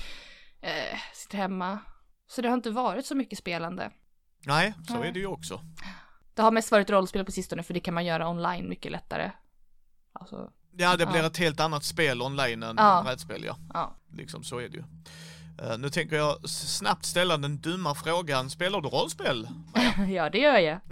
eh, 0.61 0.99
sitter 1.13 1.37
hemma. 1.37 1.79
Så 2.27 2.41
det 2.41 2.47
har 2.47 2.53
inte 2.55 2.69
varit 2.71 3.05
så 3.05 3.15
mycket 3.15 3.39
spelande. 3.39 3.91
Nej, 4.45 4.73
så 4.87 4.93
Nej. 4.99 5.09
är 5.09 5.13
det 5.13 5.19
ju 5.19 5.27
också. 5.27 5.61
Det 6.33 6.41
har 6.41 6.51
mest 6.51 6.71
varit 6.71 6.89
rollspel 6.89 7.25
på 7.25 7.31
sistone 7.31 7.63
för 7.63 7.73
det 7.73 7.79
kan 7.79 7.93
man 7.93 8.05
göra 8.05 8.29
online 8.29 8.69
mycket 8.69 8.91
lättare. 8.91 9.31
Alltså, 10.13 10.51
Ja, 10.77 10.97
det 10.97 11.05
blir 11.05 11.19
Ja. 11.19 11.25
ett 11.25 11.37
helt 11.37 11.59
annat 11.59 11.83
spel 11.83 12.21
online 12.21 12.63
än 12.63 12.75
Ja. 12.77 13.01
brädspel, 13.05 13.43
ja. 13.43 13.57
ja. 13.73 13.95
Liksom 14.13 14.43
så 14.43 14.57
är 14.59 14.69
det 14.69 14.77
ju. 14.77 14.83
Eh, 15.61 15.77
nu 15.77 15.89
tänker 15.89 16.15
jag 16.15 16.49
snabbt 16.49 17.05
ställa 17.05 17.37
den 17.37 17.61
dumma 17.61 17.95
frågan, 17.95 18.49
spelar 18.49 18.81
du 18.81 18.89
rollspel? 18.89 19.47
ja, 20.09 20.29
det 20.29 20.37
gör 20.37 20.57
jag. 20.59 20.79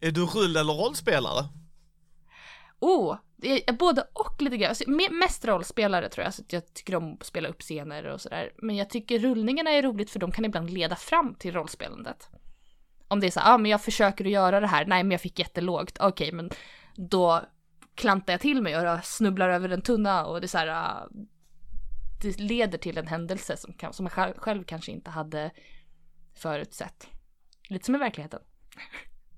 Är 0.00 0.10
du 0.10 0.26
rull 0.26 0.56
eller 0.56 0.72
rollspelare? 0.72 1.44
Oh, 2.80 3.16
är 3.42 3.72
både 3.72 4.04
och 4.12 4.42
lite 4.42 4.56
grann. 4.56 4.68
Alltså, 4.68 4.84
me- 4.84 5.12
mest 5.12 5.44
rollspelare 5.44 6.08
tror 6.08 6.24
jag, 6.24 6.34
så 6.34 6.42
att 6.42 6.52
jag 6.52 6.74
tycker 6.74 6.96
om 6.96 7.14
att 7.14 7.26
spela 7.26 7.48
upp 7.48 7.60
scener 7.62 8.04
och 8.06 8.20
sådär. 8.20 8.50
Men 8.62 8.76
jag 8.76 8.90
tycker 8.90 9.18
rullningarna 9.18 9.70
är 9.70 9.82
roligt 9.82 10.10
för 10.10 10.18
de 10.18 10.32
kan 10.32 10.44
ibland 10.44 10.70
leda 10.70 10.96
fram 10.96 11.34
till 11.34 11.52
rollspelandet. 11.54 12.28
Om 13.08 13.20
det 13.20 13.26
är 13.26 13.30
så 13.30 13.40
ja 13.40 13.54
ah, 13.54 13.58
men 13.58 13.70
jag 13.70 13.82
försöker 13.82 14.24
att 14.24 14.30
göra 14.30 14.60
det 14.60 14.66
här, 14.66 14.84
nej 14.86 15.02
men 15.04 15.10
jag 15.10 15.20
fick 15.20 15.38
jättelågt, 15.38 15.96
okej 16.00 16.32
men 16.32 16.50
då 16.96 17.42
klantar 18.00 18.32
jag 18.32 18.40
till 18.40 18.62
mig 18.62 18.78
och 18.90 19.04
snubblar 19.04 19.48
över 19.48 19.68
en 19.68 19.82
tunna 19.82 20.24
och 20.26 20.40
det 20.40 20.46
är 20.46 20.48
så 20.48 20.58
här, 20.58 20.68
ah, 20.68 21.08
det 22.22 22.38
leder 22.38 22.78
till 22.78 22.98
en 22.98 23.06
händelse 23.06 23.56
som, 23.56 23.72
kan, 23.72 23.92
som 23.92 24.08
jag 24.16 24.36
själv, 24.36 24.64
kanske 24.64 24.92
inte 24.92 25.10
hade 25.10 25.50
förutsett. 26.34 27.06
Lite 27.68 27.86
som 27.86 27.94
i 27.94 27.98
verkligheten. 27.98 28.40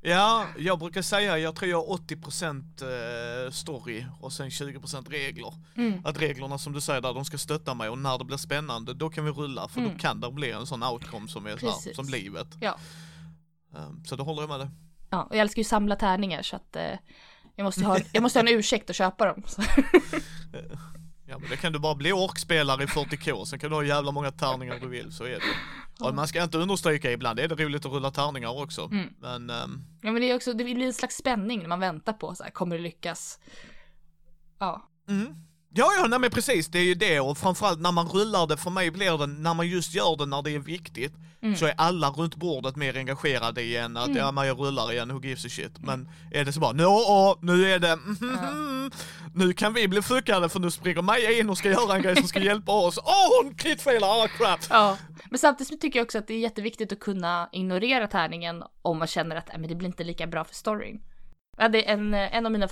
Ja, 0.04 0.46
jag 0.58 0.78
brukar 0.78 1.02
säga, 1.02 1.38
jag 1.38 1.56
tror 1.56 1.70
jag 1.70 1.86
har 1.86 1.96
80% 1.96 3.44
eh, 3.46 3.50
story 3.50 4.06
och 4.20 4.32
sen 4.32 4.48
20% 4.48 5.10
regler. 5.10 5.54
Mm. 5.76 6.06
Att 6.06 6.20
reglerna 6.20 6.58
som 6.58 6.72
du 6.72 6.80
säger 6.80 7.00
där, 7.00 7.14
de 7.14 7.24
ska 7.24 7.38
stötta 7.38 7.74
mig 7.74 7.88
och 7.88 7.98
när 7.98 8.18
det 8.18 8.24
blir 8.24 8.36
spännande, 8.36 8.94
då 8.94 9.10
kan 9.10 9.24
vi 9.24 9.30
rulla 9.30 9.68
för 9.68 9.80
Mm. 9.80 9.92
då 9.92 9.98
kan 9.98 10.20
det 10.20 10.30
bli 10.32 10.50
en 10.50 10.66
sån 10.66 10.82
outcome 10.82 11.28
som 11.28 11.46
är 11.46 11.56
Precis. 11.56 11.96
som 11.96 12.08
livet. 12.08 12.46
Ja. 12.60 12.78
Um, 13.74 14.04
så 14.04 14.16
då 14.16 14.24
håller 14.24 14.42
jag 14.42 14.48
med 14.48 14.60
dig. 14.60 14.68
Ja, 15.10 15.22
och 15.22 15.34
jag 15.34 15.40
älskar 15.40 15.60
ju 15.60 15.64
samla 15.64 15.96
tärningar 15.96 16.42
så 16.42 16.56
att 16.56 16.76
eh, 16.76 16.98
jag, 17.56 17.64
måste 17.64 17.84
ha, 17.84 17.98
jag 18.12 18.22
måste 18.22 18.38
ha 18.38 18.48
en 18.48 18.54
ursäkt 18.58 18.90
att 18.90 18.96
köpa 18.96 19.26
dem. 19.26 19.42
Så. 19.46 19.62
Ja 21.32 21.38
men 21.38 21.50
det 21.50 21.56
kan 21.56 21.72
du 21.72 21.78
bara 21.78 21.94
bli 21.94 22.12
orkspelare 22.12 22.82
i 22.82 22.86
40k, 22.86 23.44
sen 23.44 23.58
kan 23.58 23.70
du 23.70 23.76
ha 23.76 23.84
jävla 23.84 24.12
många 24.12 24.30
tärningar 24.30 24.78
du 24.80 24.88
vill, 24.88 25.12
så 25.12 25.24
är 25.24 25.30
det. 25.30 26.04
Och 26.06 26.14
man 26.14 26.28
ska 26.28 26.42
inte 26.42 26.58
understryka, 26.58 27.12
ibland 27.12 27.38
är 27.38 27.48
det 27.48 27.54
roligt 27.54 27.86
att 27.86 27.92
rulla 27.92 28.10
tärningar 28.10 28.62
också. 28.62 28.88
Mm. 28.92 29.08
Men 29.20 29.50
ehm, 29.50 29.84
Ja 30.02 30.12
men 30.12 30.22
det 30.22 30.30
är 30.30 30.36
också, 30.36 30.52
det 30.52 30.64
blir 30.64 30.86
en 30.86 30.92
slags 30.92 31.16
spänning 31.16 31.60
när 31.60 31.68
man 31.68 31.80
väntar 31.80 32.12
på 32.12 32.34
så 32.34 32.44
här, 32.44 32.50
kommer 32.50 32.76
det 32.76 32.82
lyckas? 32.82 33.38
Ja. 34.58 34.88
Mm. 35.08 35.34
Ja, 35.74 35.92
ja, 35.98 36.06
nej 36.08 36.18
men 36.18 36.30
precis, 36.30 36.68
det 36.68 36.78
är 36.78 36.84
ju 36.84 36.94
det 36.94 37.20
och 37.20 37.38
framförallt 37.38 37.80
när 37.80 37.92
man 37.92 38.08
rullar 38.08 38.46
det, 38.46 38.56
för 38.56 38.70
mig 38.70 38.90
blir 38.90 39.18
det, 39.18 39.26
när 39.26 39.54
man 39.54 39.68
just 39.68 39.94
gör 39.94 40.16
det 40.16 40.26
när 40.26 40.42
det 40.42 40.50
är 40.50 40.58
viktigt, 40.58 41.12
Mm. 41.42 41.56
så 41.56 41.66
är 41.66 41.74
alla 41.76 42.10
runt 42.10 42.36
bordet 42.36 42.76
mer 42.76 42.96
engagerade 42.96 43.62
i 43.62 43.76
än 43.76 43.96
att, 43.96 44.06
Mm. 44.06 44.18
ja 44.18 44.32
men 44.32 44.46
jag 44.46 44.58
rullar 44.60 44.92
igen, 44.92 45.10
who 45.12 45.20
gives 45.22 45.44
a 45.44 45.48
shit. 45.48 45.78
Men 45.80 46.08
är 46.30 46.44
det 46.44 46.52
så 46.52 46.60
bara, 46.60 46.72
nå, 46.72 47.38
nu 47.40 47.70
är 47.72 47.78
det, 47.78 47.96
mhm, 47.96 48.90
nu 49.34 49.52
kan 49.52 49.74
vi 49.74 49.88
bli 49.88 50.02
fuckade 50.02 50.48
för 50.48 50.60
nu 50.60 50.70
springer 50.70 51.02
Maja 51.02 51.38
in 51.38 51.50
och 51.50 51.58
ska 51.58 51.70
göra 51.70 51.96
en 51.96 52.02
grej 52.02 52.16
som 52.16 52.28
ska 52.28 52.38
hjälpa 52.44 52.72
oss. 52.72 52.98
Åh, 52.98 53.42
hon 53.42 53.54
kritfelar, 53.54 54.08
ah 54.08 54.28
crap! 54.28 54.60
ja. 54.70 54.98
Men 55.30 55.38
samtidigt 55.38 55.80
tycker 55.80 55.98
jag 55.98 56.04
också 56.04 56.18
att 56.18 56.26
det 56.26 56.34
är 56.34 56.38
jätteviktigt 56.38 56.92
att 56.92 57.00
kunna 57.00 57.48
ignorera 57.52 58.06
tärningen 58.06 58.62
om 58.82 58.98
man 58.98 59.08
känner 59.08 59.36
att 59.36 59.48
äh, 59.54 59.58
men 59.58 59.68
det 59.68 59.74
blir 59.74 59.88
inte 59.88 60.04
lika 60.04 60.26
bra 60.26 60.44
för 60.44 60.54
storyn. 60.54 61.00
Jag 61.56 61.62
hade 61.64 61.82
en, 61.82 62.14
en 62.14 62.46
av 62.46 62.52
mina 62.52 62.68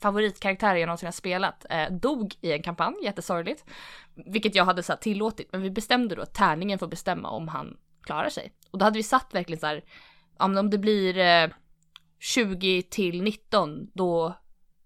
favoritkaraktärer 0.00 0.76
jag 0.76 0.86
någonsin 0.86 1.06
har 1.06 1.12
spelat 1.12 1.66
eh, 1.70 1.90
dog 1.92 2.34
i 2.40 2.52
en 2.52 2.62
kampanj, 2.62 2.94
jättesorgligt. 3.04 3.64
Vilket 4.26 4.54
jag 4.54 4.64
hade 4.64 4.82
så 4.82 4.96
tillåtit, 4.96 5.48
men 5.52 5.62
vi 5.62 5.70
bestämde 5.70 6.14
då 6.14 6.22
att 6.22 6.34
tärningen 6.34 6.78
får 6.78 6.86
bestämma 6.86 7.30
om 7.30 7.48
han 7.48 7.76
klarar 8.02 8.28
sig. 8.28 8.52
Och 8.70 8.78
då 8.78 8.84
hade 8.84 8.98
vi 8.98 9.02
satt 9.02 9.34
verkligen 9.34 9.60
så 9.60 9.66
här, 9.66 9.84
ja, 10.38 10.48
men 10.48 10.58
om 10.58 10.70
det 10.70 10.78
blir 10.78 11.18
eh, 11.18 11.48
20 12.20 12.82
till 12.82 13.22
19, 13.22 13.90
då, 13.94 14.34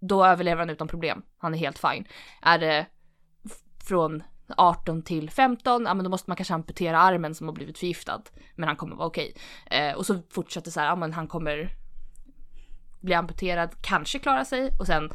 då 0.00 0.24
överlever 0.24 0.58
han 0.58 0.70
utan 0.70 0.88
problem. 0.88 1.22
Han 1.38 1.54
är 1.54 1.58
helt 1.58 1.78
fine. 1.78 2.04
Är 2.42 2.58
det 2.58 2.86
från 3.84 4.22
18 4.56 5.02
till 5.02 5.30
15, 5.30 5.84
ja 5.84 5.94
men 5.94 6.04
då 6.04 6.10
måste 6.10 6.30
man 6.30 6.36
kanske 6.36 6.54
amputera 6.54 6.98
armen 6.98 7.34
som 7.34 7.48
har 7.48 7.54
blivit 7.54 7.78
förgiftad. 7.78 8.22
Men 8.54 8.68
han 8.68 8.76
kommer 8.76 8.96
vara 8.96 9.06
okej. 9.06 9.36
Eh, 9.70 9.92
och 9.92 10.06
så 10.06 10.22
fortsätter 10.30 10.70
så 10.70 10.80
här, 10.80 10.86
ja 10.86 10.96
men 10.96 11.12
han 11.12 11.28
kommer 11.28 11.70
bli 13.00 13.14
amputerad, 13.14 13.70
kanske 13.82 14.18
klara 14.18 14.44
sig 14.44 14.70
och 14.78 14.86
sen 14.86 15.10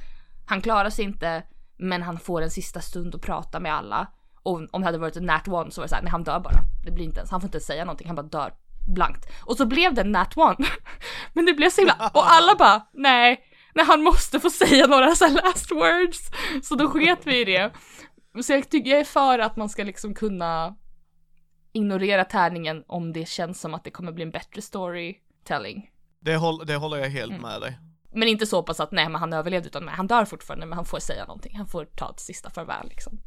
han 0.45 0.61
klarar 0.61 0.89
sig 0.89 1.05
inte 1.05 1.43
men 1.77 2.01
han 2.01 2.19
får 2.19 2.41
en 2.41 2.51
sista 2.51 2.81
stund 2.81 3.15
att 3.15 3.21
prata 3.21 3.59
med 3.59 3.73
alla. 3.73 4.07
Och 4.43 4.67
om 4.71 4.81
det 4.81 4.87
hade 4.87 4.97
varit 4.97 5.15
en 5.17 5.25
nat 5.25 5.47
one 5.47 5.71
så 5.71 5.81
var 5.81 5.85
det 5.85 5.89
såhär, 5.89 6.01
nej 6.01 6.11
han 6.11 6.23
dör 6.23 6.39
bara. 6.39 6.59
Det 6.85 6.91
blir 6.91 7.05
inte 7.05 7.19
ens, 7.19 7.31
han 7.31 7.41
får 7.41 7.47
inte 7.47 7.59
säga 7.59 7.85
någonting, 7.85 8.07
han 8.07 8.15
bara 8.15 8.27
dör 8.27 8.53
blankt. 8.87 9.25
Och 9.45 9.57
så 9.57 9.65
blev 9.65 9.93
det 9.93 10.01
en 10.01 10.11
nat 10.11 10.37
one. 10.37 10.55
men 11.33 11.45
det 11.45 11.53
blev 11.53 11.69
så 11.69 11.81
himla, 11.81 11.93
och 12.13 12.31
alla 12.31 12.55
bara, 12.55 12.81
nej, 12.93 13.43
nej 13.75 13.85
han 13.85 14.03
måste 14.03 14.39
få 14.39 14.49
säga 14.49 14.87
några 14.87 15.15
så 15.15 15.25
här 15.25 15.33
last 15.33 15.71
words. 15.71 16.31
Så 16.67 16.75
då 16.75 16.87
sket 16.89 17.19
vi 17.23 17.41
i 17.41 17.45
det. 17.45 17.71
Så 18.43 18.53
jag 18.53 18.69
tycker 18.69 18.91
jag 18.91 18.99
är 18.99 19.03
för 19.03 19.39
att 19.39 19.55
man 19.55 19.69
ska 19.69 19.83
liksom 19.83 20.13
kunna 20.13 20.75
ignorera 21.73 22.25
tärningen 22.25 22.83
om 22.87 23.13
det 23.13 23.27
känns 23.27 23.61
som 23.61 23.73
att 23.73 23.83
det 23.83 23.91
kommer 23.91 24.11
bli 24.11 24.23
en 24.23 24.31
bättre 24.31 24.61
storytelling. 24.61 25.89
Det, 26.19 26.35
håll, 26.35 26.65
det 26.65 26.75
håller 26.75 26.97
jag 26.97 27.09
helt 27.09 27.31
Mm. 27.31 27.41
med 27.41 27.61
dig. 27.61 27.79
Men 28.13 28.27
inte 28.27 28.45
så 28.45 28.63
pass 28.63 28.79
att 28.79 28.91
nej 28.91 29.09
men 29.09 29.19
han 29.19 29.33
överlevde 29.33 29.67
utan 29.67 29.85
nej, 29.85 29.95
han 29.95 30.07
dör 30.07 30.25
fortfarande 30.25 30.65
men 30.65 30.75
han 30.75 30.85
får 30.85 30.99
säga 30.99 31.25
någonting. 31.25 31.57
Han 31.57 31.67
får 31.67 31.85
ta 31.85 32.09
ett 32.09 32.19
sista 32.19 32.49
farväl 32.49 32.87
liksom. 32.89 33.19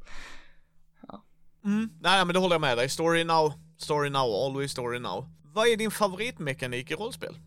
Mm. 1.64 1.90
Nej 2.00 2.25
men 2.25 2.35
det 2.35 2.38
håller 2.40 2.54
jag 2.54 2.61
med 2.61 2.78
dig. 2.78 2.88
Story 2.88 3.25
now, 3.25 3.52
story 3.78 4.11
now, 4.11 4.23
always 4.44 4.71
story 4.73 4.99
now. 4.99 5.28
Vad 5.42 5.66
är 5.68 5.76
din 5.76 5.90
favoritmekanik 5.90 6.90
i 6.90 6.94
rollspel? 6.94 7.38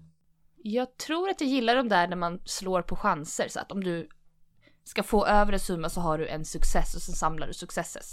Jag 0.63 0.97
tror 0.97 1.29
att 1.29 1.41
jag 1.41 1.49
gillar 1.49 1.75
de 1.75 1.89
där 1.89 2.07
när 2.07 2.15
man 2.15 2.39
slår 2.45 2.81
på 2.81 2.95
chanser 2.95 3.47
så 3.49 3.59
att 3.59 3.71
om 3.71 3.83
du 3.83 4.09
ska 4.83 5.03
få 5.03 5.25
över 5.25 5.53
en 5.53 5.59
summa 5.59 5.89
så 5.89 6.01
har 6.01 6.17
du 6.17 6.27
en 6.27 6.45
success 6.45 6.95
och 6.95 7.01
sen 7.01 7.15
samlar 7.15 7.47
du 7.47 7.53
successes. 7.53 8.11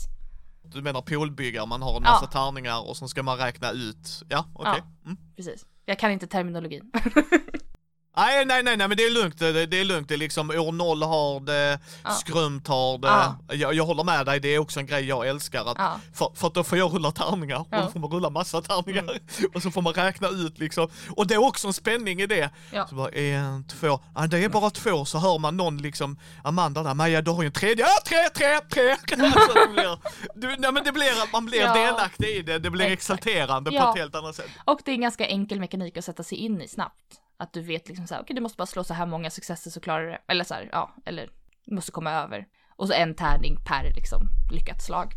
Du 0.65 0.83
menar 0.83 1.03
poolbyggar, 1.03 1.67
man 1.67 1.83
har 1.83 1.97
en 1.97 2.03
Ja. 2.05 2.11
massa 2.11 2.27
tärningar 2.27 2.89
och 2.89 2.97
sen 2.97 3.09
ska 3.09 3.23
man 3.23 3.39
räkna 3.39 3.71
ut, 3.71 4.23
ja 4.29 4.47
okej. 4.55 4.83
Mm. 5.05 5.17
Precis. 5.37 5.67
Jag 5.85 5.99
kan 5.99 6.11
inte 6.11 6.27
terminologin. 6.27 6.93
Nej, 8.17 8.45
nej, 8.45 8.63
nej, 8.63 8.77
nej, 8.77 8.89
men 8.89 8.97
det 8.97 9.03
är 9.03 9.11
lugnt. 9.11 9.39
Det, 9.39 9.67
det 9.67 9.81
är 9.81 9.85
lugnt. 9.85 10.09
Det 10.09 10.15
är 10.15 10.19
liksom 10.19 10.51
år 10.51 10.73
noll 10.73 11.03
har 11.03 11.41
det, 11.41 11.79
Ja. 12.05 12.11
skrumt 12.11 12.69
har 12.69 12.99
det. 12.99 13.09
Ja. 13.09 13.37
Jag, 13.55 13.75
jag 13.75 13.85
håller 13.85 14.05
med 14.05 14.27
dig, 14.27 14.41
det 14.41 14.49
är 14.49 14.59
också 14.59 14.81
en 14.81 14.87
grej 14.87 15.05
jag 15.05 15.29
älskar. 15.29 15.71
Att, 15.71 15.79
Ja. 15.79 16.01
för, 16.15 16.31
för 16.35 16.47
att 16.47 16.55
då 16.55 16.65
får 16.65 16.79
jag 16.79 16.95
rulla 16.95 17.11
tärningar 17.13 17.57
och 17.61 17.67
då 17.71 17.91
får 17.93 18.01
man 18.01 18.11
rulla 18.11 18.31
massa 18.31 18.63
tärningar. 18.63 19.19
Och 19.55 19.63
så 19.63 19.71
får 19.71 19.83
man 19.83 19.93
räkna 19.93 20.29
ut 20.29 20.59
liksom. 20.59 20.89
Och 21.17 21.27
det 21.27 21.35
är 21.35 21.45
också 21.45 21.67
en 21.67 21.73
spänning 21.73 22.21
i 22.21 22.27
det. 22.27 22.51
Så 22.89 22.95
bara 22.95 23.09
en, 23.09 23.65
två, 23.67 24.01
ja 24.15 24.27
det 24.27 24.45
är 24.45 24.49
bara 24.49 24.71
två. 24.71 25.05
Så 25.05 25.19
hör 25.19 25.39
man 25.39 25.57
någon 25.57 25.79
liksom, 25.79 26.19
Amanda 26.45 26.83
där, 26.83 26.95
Maja 26.95 27.23
du 27.23 27.31
har 27.31 27.43
ju 27.43 27.47
en 27.47 27.53
tredje, 27.53 27.85
ja 27.87 27.97
tre, 28.07 28.29
tre, 28.35 28.61
tre. 28.71 28.97
så 29.49 29.55
det 29.55 29.73
blir, 29.73 29.99
du, 30.35 30.57
nej, 30.59 30.73
men 30.73 30.85
det 30.85 30.93
blir 30.93 31.23
att 31.23 31.33
man 31.33 31.47
blir 31.47 31.61
Ja. 31.61 31.75
delaktig 31.75 32.27
i 32.29 32.43
det, 32.43 32.59
det 32.59 32.71
blir 32.71 32.85
Exakt. 32.87 33.21
exalterande 33.21 33.71
på 33.71 33.77
ett 33.91 33.97
helt 33.99 34.15
annat 34.15 34.37
sätt. 34.37 34.51
Och 34.65 34.81
det 34.85 34.91
är 34.91 34.95
en 34.95 35.01
ganska 35.01 35.27
enkel 35.27 35.61
mekanik 35.61 35.97
att 35.97 36.05
sätta 36.05 36.23
sig 36.23 36.39
in 36.39 36.63
i 36.63 36.69
snabbt. 36.69 37.21
Att 37.37 37.53
du 37.53 37.61
vet 37.63 37.89
liksom 37.89 38.07
så 38.07 38.15
här, 38.15 38.23
okej 38.23 38.37
du 38.37 38.43
måste 38.43 38.57
bara 38.57 38.67
slå 38.67 38.85
så 38.85 38.95
här 38.95 39.07
många 39.07 39.31
successer 39.31 39.71
så 39.71 39.81
klarar 39.81 40.05
du 40.05 40.11
det. 40.11 40.21
Eller 40.29 40.45
så 40.45 40.55
här, 40.55 40.69
ja, 40.73 40.95
eller 41.05 41.31
du 41.65 41.75
måste 41.75 41.93
komma 41.93 42.11
över. 42.13 42.47
Och 42.77 42.89
så 42.89 42.95
en 42.95 43.15
tärning 43.15 43.57
per 43.67 43.95
liksom 43.95 44.29
lyckat 44.53 44.83
slag. 44.83 45.13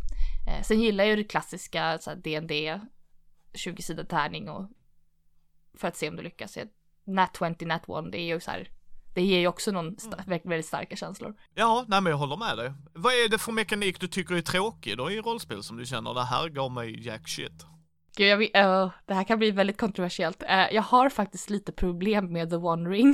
Eh, 0.48 0.64
sen 0.64 0.82
gillar 0.82 1.04
jag 1.04 1.12
ju 1.18 1.24
det 1.24 1.30
klassiska 1.30 1.98
så 2.02 2.10
här, 2.10 2.18
D&D 2.18 2.80
20 3.54 3.82
sidor 3.82 4.04
tärning 4.04 4.50
och 4.50 4.70
för 5.78 5.88
att 5.88 5.96
se 5.98 6.10
om 6.10 6.16
du 6.16 6.24
lyckas. 6.24 6.58
Nat 7.06 7.38
20, 7.40 7.66
Nat 7.66 7.90
1, 8.06 8.12
det 8.12 8.18
är 8.20 8.26
ju 8.26 8.40
så 8.40 8.52
här, 8.52 8.70
det 9.16 9.22
ger 9.22 9.40
ju 9.40 9.48
också 9.48 9.72
någon 9.72 9.96
sta- 9.96 10.28
väldigt, 10.28 10.46
väldigt 10.46 10.66
starka 10.66 10.96
känslor. 10.96 11.36
Ja, 11.56 11.86
nej 11.88 12.02
men 12.02 12.12
jag 12.12 12.18
håller 12.18 12.38
med 12.38 12.58
dig. 12.58 12.74
Vad 12.94 13.14
är 13.14 13.30
det 13.30 13.38
för 13.38 13.52
mekanik 13.52 14.00
du 14.00 14.08
tycker 14.08 14.36
är 14.36 14.42
tråkig 14.42 14.98
då 14.98 15.12
i 15.12 15.22
rollspel 15.22 15.64
som 15.64 15.78
du 15.78 15.86
känner 15.86 16.14
det 16.14 16.24
här 16.24 16.50
gav 16.50 16.72
mig 16.72 17.06
jack 17.08 17.28
shit? 17.28 17.66
Gud, 18.16 18.28
jag 18.28 18.38
vet, 18.38 18.56
uh, 18.56 18.92
det 19.06 19.14
här 19.14 19.24
kan 19.24 19.40
bli 19.40 19.52
väldigt 19.52 19.78
kontroversiellt. 19.78 20.44
Uh, 20.44 20.74
jag 20.74 20.82
har 20.82 21.10
faktiskt 21.10 21.50
lite 21.50 21.72
problem 21.72 22.34
med 22.34 22.50
The 22.50 22.56
One 22.56 22.90
Ring. 22.90 23.14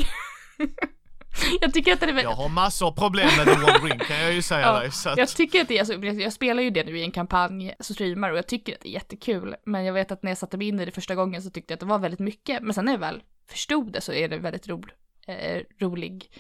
jag 1.62 1.74
tycker 1.74 1.94
att 1.94 2.00
det 2.00 2.06
är 2.06 2.08
väldigt... 2.08 2.24
Jag 2.24 2.32
har 2.32 2.50
massor 2.50 2.88
av 2.88 2.92
problem 2.92 3.30
med 3.38 3.46
The 3.46 3.52
One 3.52 3.90
Ring 3.90 4.00
kan 4.00 4.20
jag 4.20 4.34
ju 4.34 4.42
säga 4.42 4.62
Ja, 4.62 4.80
dig. 4.80 4.92
Så 4.92 5.10
att, 5.10 5.18
Jag 5.18 5.30
tycker 5.30 5.62
att 5.62 5.68
det 5.68 5.78
är, 5.78 5.80
alltså, 5.80 6.22
jag 6.22 6.34
spelar 6.34 6.64
ju 6.64 6.70
det 6.70 6.84
nu 6.84 6.98
i 6.98 7.04
en 7.04 7.12
kampanj 7.12 7.74
som 7.80 7.96
streamar 7.96 8.32
och 8.32 8.38
jag 8.38 8.48
tycker 8.48 8.74
att 8.74 8.82
det 8.82 8.90
är 8.90 8.94
jättekul. 8.94 9.56
Men 9.66 9.86
jag 9.86 9.94
vet 9.94 10.12
att 10.12 10.24
när 10.24 10.32
jag 10.32 10.38
satte 10.38 10.58
mig 10.58 10.68
in 10.68 10.80
i 10.80 10.86
det 10.86 10.92
första 10.92 11.16
gången 11.16 11.42
så 11.42 11.50
tyckte 11.50 11.72
jag 11.72 11.76
att 11.76 11.80
det 11.80 11.86
var 11.86 12.00
väldigt 12.00 12.20
mycket. 12.20 12.64
Men 12.64 12.74
sen 12.74 12.86
när 12.86 12.92
jag 12.92 13.00
väl 13.00 13.24
förstod 13.50 13.92
det 13.92 14.02
så 14.02 14.14
är 14.14 14.30
det 14.30 14.38
väldigt 14.38 14.68
ro, 14.68 14.84
eh, 15.28 15.62
rolig 15.80 16.32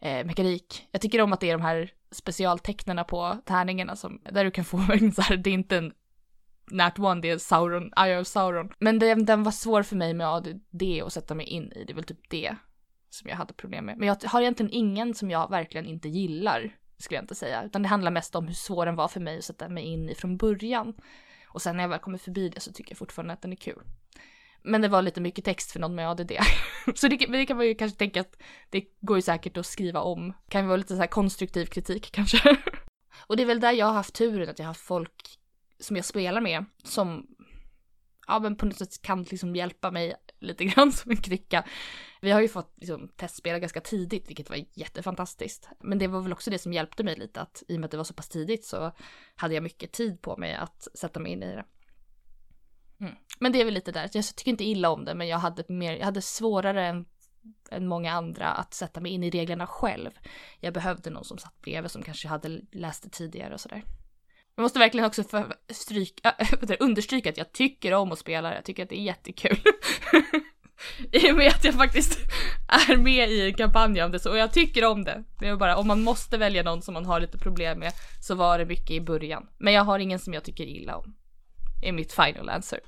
eh, 0.00 0.26
mekanik. 0.26 0.88
Jag 0.90 1.00
tycker 1.00 1.20
om 1.20 1.32
att 1.32 1.40
det 1.40 1.50
är 1.50 1.58
de 1.58 1.62
här 1.62 1.90
specialtecknarna 2.12 3.04
på 3.04 3.38
tärningarna 3.44 3.96
som, 3.96 4.20
där 4.30 4.44
du 4.44 4.50
kan 4.50 4.64
få 4.64 4.78
så 5.14 5.22
här, 5.22 5.36
det 5.36 5.50
är 5.50 5.54
inte 5.54 5.76
en 5.76 5.92
Nat1 6.70 7.20
det 7.20 7.30
är 7.30 7.38
Sauron, 7.38 7.92
Eye 7.96 8.20
of 8.20 8.26
Sauron. 8.26 8.72
Men 8.78 8.98
den, 8.98 9.24
den 9.24 9.42
var 9.42 9.52
svår 9.52 9.82
för 9.82 9.96
mig 9.96 10.14
med 10.14 10.28
ADD 10.28 10.82
att 11.04 11.12
sätta 11.12 11.34
mig 11.34 11.46
in 11.46 11.72
i, 11.72 11.84
det 11.84 11.92
är 11.92 11.94
väl 11.94 12.04
typ 12.04 12.30
det 12.30 12.56
som 13.10 13.30
jag 13.30 13.36
hade 13.36 13.52
problem 13.52 13.84
med. 13.84 13.98
Men 13.98 14.08
jag 14.08 14.16
har 14.24 14.40
egentligen 14.40 14.72
ingen 14.72 15.14
som 15.14 15.30
jag 15.30 15.50
verkligen 15.50 15.86
inte 15.86 16.08
gillar, 16.08 16.76
skulle 16.98 17.16
jag 17.16 17.22
inte 17.22 17.34
säga. 17.34 17.64
Utan 17.64 17.82
det 17.82 17.88
handlar 17.88 18.10
mest 18.10 18.34
om 18.34 18.46
hur 18.46 18.54
svår 18.54 18.86
den 18.86 18.96
var 18.96 19.08
för 19.08 19.20
mig 19.20 19.38
att 19.38 19.44
sätta 19.44 19.68
mig 19.68 19.84
in 19.84 20.08
i 20.08 20.14
från 20.14 20.36
början. 20.36 20.94
Och 21.48 21.62
sen 21.62 21.76
när 21.76 21.84
jag 21.84 21.88
väl 21.88 21.98
kommer 21.98 22.18
förbi 22.18 22.48
det 22.48 22.60
så 22.60 22.72
tycker 22.72 22.90
jag 22.90 22.98
fortfarande 22.98 23.34
att 23.34 23.42
den 23.42 23.52
är 23.52 23.56
kul. 23.56 23.82
Men 24.62 24.82
det 24.82 24.88
var 24.88 25.02
lite 25.02 25.20
mycket 25.20 25.44
text 25.44 25.72
för 25.72 25.80
någon 25.80 25.94
med 25.94 26.10
ADD. 26.10 26.32
så 26.94 27.08
det, 27.08 27.16
det 27.16 27.46
kan 27.46 27.56
man 27.56 27.66
ju 27.66 27.74
kanske 27.74 27.98
tänka 27.98 28.20
att 28.20 28.42
det 28.70 28.84
går 29.00 29.18
ju 29.18 29.22
säkert 29.22 29.56
att 29.56 29.66
skriva 29.66 30.00
om. 30.00 30.32
Kan 30.48 30.60
ju 30.60 30.66
vara 30.66 30.76
lite 30.76 30.94
så 30.94 31.00
här 31.00 31.06
konstruktiv 31.06 31.66
kritik 31.66 32.12
kanske. 32.12 32.56
och 33.26 33.36
det 33.36 33.42
är 33.42 33.46
väl 33.46 33.60
där 33.60 33.72
jag 33.72 33.86
har 33.86 33.92
haft 33.92 34.14
turen 34.14 34.48
att 34.48 34.58
jag 34.58 34.66
har 34.66 34.70
haft 34.70 34.86
folk 34.86 35.38
som 35.78 35.96
jag 35.96 36.04
spelar 36.04 36.40
med 36.40 36.64
som 36.82 37.26
ja 38.26 38.38
men 38.38 38.56
på 38.56 38.66
något 38.66 38.78
sätt 38.78 39.02
kan 39.02 39.22
liksom 39.22 39.56
hjälpa 39.56 39.90
mig 39.90 40.14
lite 40.40 40.64
grann 40.64 40.92
som 40.92 41.10
en 41.10 41.16
krycka. 41.16 41.64
Vi 42.20 42.30
har 42.30 42.40
ju 42.40 42.48
fått 42.48 42.72
liksom, 42.76 43.08
testspela 43.16 43.58
ganska 43.58 43.80
tidigt, 43.80 44.28
vilket 44.28 44.50
var 44.50 44.64
jättefantastiskt. 44.72 45.68
Men 45.80 45.98
det 45.98 46.06
var 46.06 46.20
väl 46.20 46.32
också 46.32 46.50
det 46.50 46.58
som 46.58 46.72
hjälpte 46.72 47.04
mig 47.04 47.16
lite, 47.16 47.40
att 47.40 47.62
i 47.68 47.76
och 47.76 47.80
med 47.80 47.84
att 47.84 47.90
det 47.90 47.96
var 47.96 48.04
så 48.04 48.14
pass 48.14 48.28
tidigt 48.28 48.64
så 48.64 48.92
hade 49.34 49.54
jag 49.54 49.62
mycket 49.62 49.92
tid 49.92 50.22
på 50.22 50.36
mig 50.36 50.54
att 50.54 50.88
sätta 50.94 51.20
mig 51.20 51.32
in 51.32 51.42
i 51.42 51.54
det. 51.54 51.64
Mm. 53.00 53.14
Men 53.38 53.52
det 53.52 53.60
är 53.60 53.64
väl 53.64 53.74
lite 53.74 53.92
där, 53.92 54.10
jag 54.12 54.24
tycker 54.36 54.50
inte 54.50 54.64
illa 54.64 54.90
om 54.90 55.04
det, 55.04 55.14
men 55.14 55.28
jag 55.28 55.38
hade, 55.38 55.64
mer, 55.68 55.96
jag 55.96 56.04
hade 56.04 56.22
svårare 56.22 56.86
än, 56.86 57.06
än 57.70 57.86
många 57.86 58.12
andra 58.12 58.48
att 58.48 58.74
sätta 58.74 59.00
mig 59.00 59.12
in 59.12 59.24
i 59.24 59.30
reglerna 59.30 59.66
själv. 59.66 60.10
Jag 60.60 60.74
behövde 60.74 61.10
någon 61.10 61.24
som 61.24 61.38
satt 61.38 61.60
bredvid 61.60 61.90
som 61.90 62.02
kanske 62.02 62.28
hade 62.28 62.60
läst 62.72 63.02
det 63.02 63.08
tidigare 63.10 63.54
och 63.54 63.60
sådär. 63.60 63.82
Jag 64.56 64.62
måste 64.62 64.78
verkligen 64.78 65.06
också 65.06 65.24
för, 65.24 65.54
stryka, 65.72 66.34
äh, 66.38 66.76
understryka 66.80 67.30
att 67.30 67.38
jag 67.38 67.52
tycker 67.52 67.94
om 67.94 68.12
att 68.12 68.18
spela, 68.18 68.54
jag 68.54 68.64
tycker 68.64 68.82
att 68.82 68.88
det 68.88 68.98
är 68.98 69.02
jättekul. 69.02 69.58
I 71.12 71.32
och 71.32 71.36
med 71.36 71.48
att 71.48 71.64
jag 71.64 71.74
faktiskt 71.74 72.18
är 72.88 72.96
med 72.96 73.30
i 73.30 73.46
en 73.46 73.54
kampanj 73.54 74.02
om 74.02 74.12
det 74.12 74.18
så, 74.18 74.30
och 74.30 74.38
jag 74.38 74.52
tycker 74.52 74.84
om 74.84 75.04
det. 75.04 75.24
Det 75.40 75.48
är 75.48 75.56
bara, 75.56 75.76
om 75.76 75.86
man 75.86 76.02
måste 76.02 76.38
välja 76.38 76.62
någon 76.62 76.82
som 76.82 76.94
man 76.94 77.04
har 77.04 77.20
lite 77.20 77.38
problem 77.38 77.78
med 77.78 77.92
så 78.20 78.34
var 78.34 78.58
det 78.58 78.64
mycket 78.64 78.90
i 78.90 79.00
början. 79.00 79.46
Men 79.58 79.72
jag 79.72 79.84
har 79.84 79.98
ingen 79.98 80.18
som 80.18 80.34
jag 80.34 80.44
tycker 80.44 80.64
illa 80.64 80.96
om. 80.96 81.14
är 81.82 81.92
mitt 81.92 82.12
final 82.12 82.48
answer. 82.48 82.80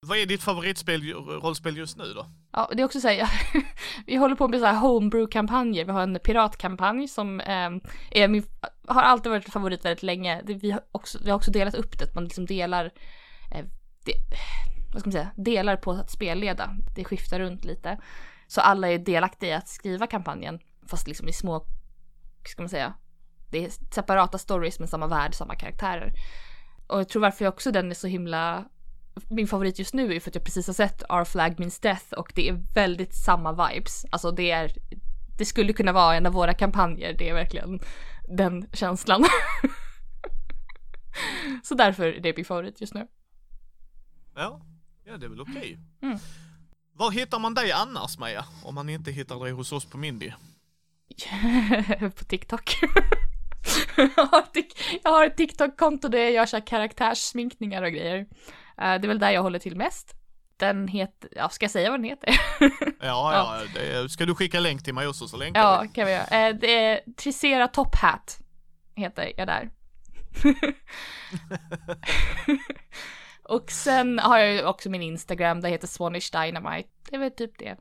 Vad 0.00 0.18
är 0.18 0.26
ditt 0.26 0.42
favoritspel, 0.42 1.12
rollspel 1.14 1.76
just 1.76 1.96
nu 1.96 2.04
då? 2.04 2.26
Ja, 2.52 2.70
det 2.72 2.82
är 2.82 2.84
också 2.84 3.00
så 3.00 3.08
här, 3.08 3.30
vi 4.06 4.16
håller 4.16 4.36
på 4.36 4.48
med 4.48 4.60
så 4.60 4.66
här 4.66 4.80
homebrew-kampanjer. 4.80 5.84
Vi 5.84 5.92
har 5.92 6.02
en 6.02 6.18
piratkampanj 6.24 7.08
som 7.08 7.40
eh, 7.40 7.70
är 8.10 8.28
min, 8.28 8.44
har 8.86 9.02
alltid 9.02 9.32
varit 9.32 9.52
favorit 9.52 9.84
väldigt 9.84 10.02
länge. 10.02 10.42
Det, 10.42 10.54
vi, 10.54 10.70
har 10.70 10.82
också, 10.92 11.18
vi 11.24 11.30
har 11.30 11.36
också 11.36 11.50
delat 11.50 11.74
upp 11.74 11.98
det, 11.98 12.04
att 12.04 12.14
man 12.14 12.24
liksom 12.24 12.46
delar, 12.46 12.84
eh, 13.54 13.64
de, 14.04 14.12
vad 14.92 15.00
ska 15.00 15.08
man 15.08 15.12
säga, 15.12 15.30
delar 15.36 15.76
på 15.76 15.90
att 15.90 16.10
spelleda. 16.10 16.76
Det 16.96 17.04
skiftar 17.04 17.40
runt 17.40 17.64
lite. 17.64 17.98
Så 18.46 18.60
alla 18.60 18.88
är 18.88 18.98
delaktiga 18.98 19.50
i 19.50 19.54
att 19.54 19.68
skriva 19.68 20.06
kampanjen, 20.06 20.60
fast 20.86 21.08
liksom 21.08 21.28
i 21.28 21.32
små, 21.32 21.66
ska 22.44 22.62
man 22.62 22.68
säga, 22.68 22.94
det 23.50 23.64
är 23.64 23.70
separata 23.94 24.38
stories 24.38 24.80
med 24.80 24.88
samma 24.88 25.06
värld, 25.06 25.34
samma 25.34 25.54
karaktärer. 25.54 26.12
Och 26.86 27.00
jag 27.00 27.08
tror 27.08 27.22
varför 27.22 27.44
jag 27.44 27.54
också 27.54 27.70
den 27.70 27.90
är 27.90 27.94
så 27.94 28.06
himla 28.06 28.64
min 29.28 29.48
favorit 29.48 29.78
just 29.78 29.94
nu 29.94 30.14
är 30.14 30.20
för 30.20 30.30
att 30.30 30.34
jag 30.34 30.44
precis 30.44 30.66
har 30.66 30.74
sett 30.74 31.02
Our 31.08 31.24
Flag 31.24 31.58
Means 31.58 31.80
Death 31.80 32.12
och 32.12 32.32
det 32.34 32.48
är 32.48 32.74
väldigt 32.74 33.14
samma 33.14 33.68
vibes. 33.68 34.04
Alltså 34.10 34.30
det 34.30 34.50
är, 34.50 34.72
det 35.38 35.44
skulle 35.44 35.72
kunna 35.72 35.92
vara 35.92 36.16
en 36.16 36.26
av 36.26 36.32
våra 36.32 36.54
kampanjer, 36.54 37.14
det 37.18 37.28
är 37.28 37.34
verkligen 37.34 37.80
den 38.28 38.66
känslan. 38.72 39.24
Så 41.62 41.74
därför 41.74 42.06
är 42.06 42.20
det 42.20 42.36
min 42.36 42.44
favorit 42.44 42.80
just 42.80 42.94
nu. 42.94 43.06
Ja, 44.34 44.60
ja 45.04 45.16
det 45.16 45.26
är 45.26 45.30
väl 45.30 45.40
okej. 45.40 45.78
Mm. 46.02 46.18
Var 46.92 47.10
hittar 47.10 47.38
man 47.38 47.54
dig 47.54 47.72
annars 47.72 48.18
Maja? 48.18 48.44
Om 48.64 48.74
man 48.74 48.88
inte 48.88 49.10
hittar 49.10 49.44
dig 49.44 49.52
hos 49.52 49.72
oss 49.72 49.84
på 49.84 49.98
Mindy? 49.98 50.32
på 52.18 52.24
TikTok. 52.24 52.76
jag 55.02 55.10
har 55.10 55.26
ett 55.26 55.36
TikTok-konto 55.36 56.08
där 56.08 56.18
jag 56.18 56.32
gör 56.32 56.46
så 56.46 56.60
karaktärssminkningar 56.60 57.82
och 57.82 57.92
grejer. 57.92 58.26
Eh, 58.80 59.00
det 59.00 59.06
är 59.06 59.08
väl 59.08 59.18
där 59.18 59.30
jag 59.30 59.42
håller 59.42 59.58
till 59.58 59.76
mest. 59.76 60.14
Den 60.56 60.88
heter, 60.88 61.30
ja 61.36 61.48
ska 61.48 61.64
jag 61.64 61.70
säga 61.70 61.90
vad 61.90 62.00
den 62.00 62.04
heter? 62.04 62.40
Ja, 63.00 63.34
ja, 63.34 63.62
det, 63.74 64.08
ska 64.08 64.26
du 64.26 64.34
skicka 64.34 64.60
länk 64.60 64.84
till 64.84 64.94
mig 64.94 65.06
också 65.06 65.28
så 65.28 65.36
länkar 65.36 65.60
ja, 65.60 65.80
vi. 65.82 65.88
kan 65.88 66.06
vi 66.06 66.12
göra. 66.12 66.48
Eh, 66.48 66.54
Det 66.54 66.84
är 66.84 67.00
Tricera 67.16 67.68
Top 67.68 67.94
Hat 67.96 68.38
heter 68.94 69.32
jag 69.36 69.46
där. 69.46 69.70
och 73.42 73.70
sen 73.70 74.18
har 74.18 74.38
jag 74.38 74.52
ju 74.52 74.64
också 74.64 74.90
min 74.90 75.02
Instagram, 75.02 75.60
där 75.60 75.68
heter 75.68 75.86
Swanish 75.86 76.30
Dynamite. 76.32 76.88
Det 77.10 77.16
är 77.16 77.20
väl 77.20 77.30
typ 77.30 77.58
det. 77.58 77.76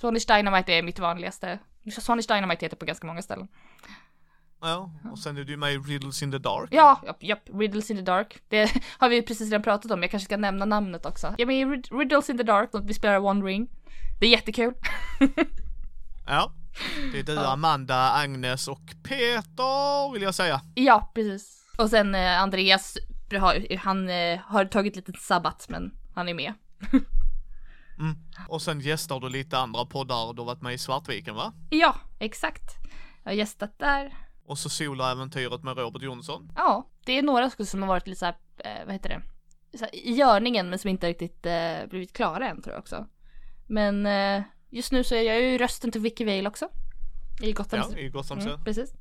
Swanish 0.00 0.26
Dynamite 0.26 0.72
är 0.72 0.82
mitt 0.82 0.98
vanligaste. 0.98 1.58
Swanish 2.00 2.26
Dynamite 2.28 2.64
heter 2.66 2.76
på 2.76 2.84
ganska 2.86 3.06
många 3.06 3.22
ställen. 3.22 3.48
Ja, 4.60 4.90
och 5.12 5.18
sen 5.18 5.36
är 5.36 5.44
du 5.44 5.56
med 5.56 5.72
i 5.72 5.78
Riddles 5.78 6.22
in 6.22 6.32
the 6.32 6.38
Dark. 6.38 6.68
Ja, 6.72 7.00
japp, 7.06 7.22
japp, 7.22 7.42
Riddles 7.54 7.90
in 7.90 7.96
the 7.96 8.02
Dark. 8.02 8.38
Det 8.48 8.72
har 8.98 9.08
vi 9.08 9.22
precis 9.22 9.50
redan 9.50 9.62
pratat 9.62 9.90
om, 9.90 10.02
jag 10.02 10.10
kanske 10.10 10.24
ska 10.24 10.36
nämna 10.36 10.64
namnet 10.64 11.06
också. 11.06 11.26
Jag 11.26 11.40
är 11.40 11.46
med 11.46 11.56
i 11.60 11.64
Rid- 11.64 11.98
Riddles 11.98 12.30
in 12.30 12.36
the 12.36 12.42
Dark, 12.42 12.74
och 12.74 12.90
vi 12.90 12.94
spelar 12.94 13.18
One 13.18 13.46
Ring. 13.46 13.68
Det 14.20 14.26
är 14.26 14.30
jättekul. 14.30 14.74
Ja. 16.30 16.52
Det 17.12 17.18
är 17.18 17.22
du, 17.22 17.38
Amanda, 17.38 18.12
Agnes 18.12 18.68
och 18.68 18.80
Peter 19.02 20.12
vill 20.12 20.22
jag 20.22 20.34
säga. 20.34 20.60
Ja, 20.74 21.10
precis. 21.14 21.64
Och 21.78 21.90
sen 21.90 22.14
eh, 22.14 22.42
Andreas, 22.42 22.96
han 23.80 24.08
eh, 24.08 24.38
har 24.40 24.64
tagit 24.64 24.96
lite 24.96 25.12
sabbat, 25.12 25.66
men 25.68 25.90
han 26.14 26.28
är 26.28 26.34
med. 26.34 26.52
Mm. 27.98 28.16
Och 28.48 28.62
sen 28.62 28.80
gästar 28.80 29.20
du 29.20 29.28
lite 29.28 29.58
andra 29.58 29.84
poddar, 29.86 30.32
du 30.34 30.40
har 30.40 30.46
varit 30.46 30.62
med 30.62 30.74
i 30.74 30.78
Svartviken 30.78 31.34
va? 31.34 31.52
Ja, 31.70 31.96
exakt. 32.18 32.64
Jag 33.24 33.30
har 33.30 33.36
gästat 33.36 33.78
där. 33.78 34.14
Och 34.48 34.58
så 34.58 34.68
soloäventyret 34.68 35.62
med 35.62 35.78
Robert 35.78 36.02
Jonsson. 36.02 36.52
Ja, 36.56 36.88
det 37.04 37.18
är 37.18 37.22
några 37.22 37.50
skulle 37.50 37.66
som 37.66 37.82
har 37.82 37.88
varit 37.88 38.06
lite 38.06 38.18
så 38.18 38.24
här, 38.24 38.34
eh, 38.58 38.84
vad 38.84 38.92
heter 38.92 39.08
det? 39.08 39.22
Så 39.78 39.84
här, 39.84 39.94
I 39.94 40.12
görningen 40.12 40.70
men 40.70 40.78
som 40.78 40.90
inte 40.90 41.08
riktigt 41.08 41.46
eh, 41.46 41.86
blivit 41.90 42.12
klara 42.12 42.48
än 42.48 42.62
tror 42.62 42.74
jag 42.74 42.80
också. 42.80 43.06
Men 43.66 44.06
eh, 44.06 44.42
just 44.70 44.92
nu 44.92 45.04
så 45.04 45.14
är 45.14 45.22
jag 45.22 45.40
ju 45.40 45.58
rösten 45.58 45.92
till 45.92 46.00
Vicky 46.00 46.24
Vale 46.24 46.48
också. 46.48 46.68
I 47.42 47.52
Gotham. 47.52 47.82
Ja, 47.90 47.98
i 47.98 48.08
Gotham 48.08 48.38
Mm, 48.38 48.64
precis. 48.64 48.92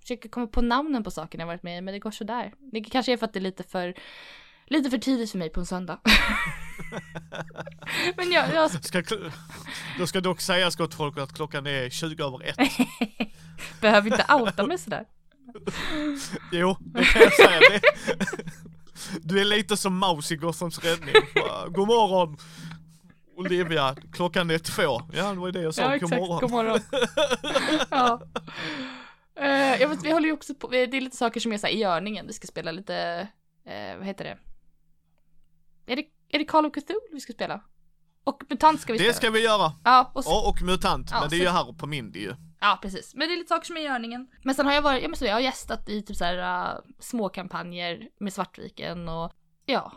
Försöker 0.00 0.28
komma 0.28 0.46
på 0.46 0.62
namnen 0.62 1.04
på 1.04 1.10
sakerna 1.10 1.42
jag 1.42 1.46
varit 1.46 1.62
med 1.62 1.78
i 1.78 1.80
men 1.80 1.94
det 1.94 1.98
går 1.98 2.10
sådär. 2.10 2.52
Det 2.72 2.80
kanske 2.80 3.12
är 3.12 3.16
för 3.16 3.26
att 3.26 3.32
det 3.32 3.38
är 3.38 3.40
lite 3.40 3.62
för 3.62 3.94
Lite 4.68 4.90
för 4.90 4.98
tidigt 4.98 5.30
för 5.30 5.38
mig 5.38 5.50
på 5.50 5.60
en 5.60 5.66
söndag. 5.66 6.00
men 8.16 8.32
jag, 8.32 8.54
jag 8.54 8.84
Ska, 8.84 9.02
då 9.98 10.06
ska 10.06 10.20
dock 10.20 10.40
sägas 10.40 10.76
gott 10.76 10.94
folk 10.94 11.18
att 11.18 11.34
klockan 11.34 11.66
är 11.66 11.90
20 11.90 12.24
över 12.24 12.44
ett. 12.44 12.56
behöver 13.80 14.10
inte 14.10 14.34
outa 14.34 14.66
mig 14.66 14.78
sådär. 14.78 15.04
Jo, 16.52 16.76
det 16.80 17.04
kan 17.04 17.22
jag 17.22 17.32
säga. 17.32 17.60
Det. 17.60 17.80
Du 19.22 19.40
är 19.40 19.44
lite 19.44 19.76
som 19.76 19.98
Maus 19.98 20.32
i 20.32 20.36
Gothams 20.36 20.78
räddning. 20.84 21.14
God 21.68 21.86
morgon! 21.88 22.36
Olivia, 23.36 23.96
klockan 24.12 24.50
är 24.50 24.58
två. 24.58 25.02
Ja, 25.12 25.32
det 25.32 25.38
var 25.38 25.52
det 25.52 25.62
jag 25.62 25.74
sa. 25.74 25.82
Ja, 25.82 25.88
God 25.88 25.96
exakt. 25.96 26.20
morgon. 26.20 26.40
God 26.40 26.50
morgon. 26.50 26.80
ja. 27.90 28.20
Eh, 29.40 29.80
jag 29.80 29.88
vet, 29.88 30.04
vi 30.04 30.12
håller 30.12 30.26
ju 30.26 30.32
också 30.32 30.54
på, 30.54 30.68
det 30.68 30.78
är 30.78 31.00
lite 31.00 31.16
saker 31.16 31.40
som 31.40 31.52
är 31.52 31.58
så 31.58 31.66
i 31.66 31.78
görningen. 31.78 32.26
Vi 32.26 32.32
ska 32.32 32.46
spela 32.46 32.72
lite, 32.72 33.28
eh, 33.66 33.96
vad 33.96 34.06
heter 34.06 34.24
det? 34.24 34.38
Är 35.92 35.96
det, 35.96 36.04
är 36.28 36.38
det 36.38 36.44
Call 36.44 36.66
of 36.66 36.72
Cthulhu 36.72 37.00
vi 37.12 37.20
ska 37.20 37.32
spela? 37.32 37.60
Och 38.24 38.42
MUTANT 38.50 38.80
ska 38.80 38.92
vi 38.92 38.98
spela. 38.98 39.12
Det 39.12 39.16
ska 39.16 39.30
vi 39.30 39.44
göra. 39.44 39.72
Ja, 39.84 40.10
och 40.14 40.24
så, 40.24 40.30
Ja, 40.30 40.48
och 40.48 40.62
MUTANT. 40.62 41.10
Ja, 41.10 41.20
Men 41.20 41.30
det 41.30 41.36
är 41.36 41.40
ju 41.40 41.48
här 41.48 41.72
på 41.72 41.86
Mindy 41.86 42.20
ju. 42.20 42.34
Ja, 42.70 42.78
precis. 42.82 43.14
Men 43.14 43.28
det 43.28 43.34
är 43.34 43.38
lite 43.38 43.48
saker 43.48 43.66
som 43.66 43.76
är 43.76 43.80
i 43.80 43.84
görningen. 43.84 44.28
Men 44.44 44.54
sen 44.54 44.66
har 44.66 44.72
jag 44.72 44.82
varit, 44.82 45.02
ja 45.02 45.08
men 45.08 45.16
så 45.16 45.24
jag 45.24 45.32
har 45.34 45.40
gästat 45.40 45.88
i 45.88 46.02
typ 46.02 46.16
så 46.16 46.24
här 46.24 46.74
uh, 46.74 46.80
små 46.98 47.28
kampanjer 47.28 48.08
med 48.20 48.32
Svartviken 48.32 49.08
och 49.08 49.32
ja, 49.66 49.92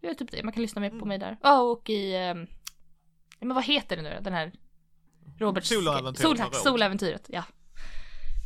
det 0.00 0.08
är 0.08 0.14
typ 0.14 0.30
det. 0.30 0.42
Man 0.42 0.52
kan 0.52 0.62
lyssna 0.62 0.80
mer 0.80 0.90
på 0.90 1.04
mig 1.06 1.18
där. 1.18 1.38
Ja, 1.42 1.60
och 1.60 1.90
i, 1.90 2.12
ja, 3.38 3.46
men 3.46 3.54
vad 3.54 3.64
heter 3.64 3.96
det 3.96 4.02
nu? 4.02 4.18
Den 4.22 4.32
här 4.32 4.52
Robert 5.38 5.64
Soloäventyret 5.64 6.38
Sol. 6.38 6.54
Soläventyret, 6.54 7.26
ja. 7.28 7.44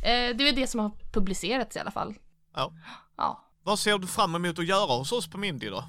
Eh, 0.03 0.35
det 0.35 0.49
är 0.49 0.53
det 0.55 0.67
som 0.67 0.79
har 0.79 0.91
publicerats 1.13 1.75
i 1.75 1.79
alla 1.79 1.91
fall. 1.91 2.15
Ja. 2.55 2.73
Ja. 3.17 3.45
Vad 3.63 3.79
ser 3.79 3.97
du 3.97 4.07
fram 4.07 4.35
emot 4.35 4.59
att 4.59 4.65
göra 4.65 4.97
hos 4.97 5.11
oss 5.11 5.29
på 5.29 5.37
Mindy 5.37 5.69
då? 5.69 5.83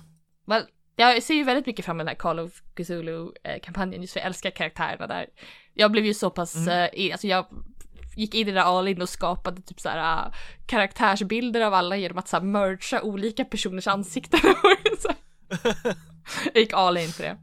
Well, 0.47 0.63
jag 0.97 1.23
ser 1.23 1.35
ju 1.35 1.45
väldigt 1.45 1.67
mycket 1.67 1.85
fram 1.85 1.97
emot 1.97 2.07
den 2.07 2.09
här 2.09 2.15
Call 2.15 2.39
of 2.41 2.63
Cthulhu-kampanjen 2.75 4.01
just 4.03 4.13
för 4.13 4.21
jag 4.21 4.27
älskar 4.27 4.51
karaktärerna 4.51 5.07
där. 5.07 5.27
Jag 5.75 5.93
blev 5.93 6.05
ju 6.07 6.15
så 6.15 6.31
pass, 6.31 6.57
Mm. 6.57 6.91
eh, 6.93 7.13
alltså 7.13 7.27
jag 7.27 7.47
gick 8.21 8.35
in 8.35 8.41
i 8.41 8.45
det 8.45 8.53
där 8.53 8.61
all 8.79 8.89
in 8.89 9.03
och 9.03 9.09
skapade 9.09 9.63
typ 9.63 9.81
såhär 9.81 10.27
uh, 10.27 10.35
karaktärsbilder 10.67 11.61
av 11.61 11.75
alla 11.75 11.97
genom 11.97 12.19
att 12.19 12.29
såhär 12.29 12.45
mergea 12.45 13.03
olika 13.03 13.45
personers 13.45 13.87
ansikten. 13.87 14.41
Så 14.99 15.09
jag 16.55 16.57
gick 16.61 16.73
all 16.73 16.97
in 16.99 17.09
för 17.09 17.23
det. 17.23 17.39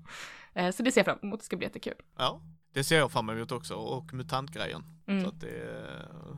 Eh, 0.61 0.71
så 0.71 0.83
det 0.83 0.91
ser 0.91 0.99
jag 1.01 1.05
fram 1.05 1.19
emot, 1.23 1.39
det 1.39 1.45
ska 1.45 1.57
bli 1.57 1.67
jättekul. 1.67 1.93
Ja, 2.17 2.41
det 2.73 2.83
ser 2.83 2.97
jag 2.97 3.11
fram 3.11 3.29
emot 3.29 3.51
också 3.51 3.73
och 3.75 4.13
mutantgrejen. 4.13 4.83
Mm. 5.07 5.23
Så 5.23 5.29
att 5.29 5.41
det, 5.41 5.77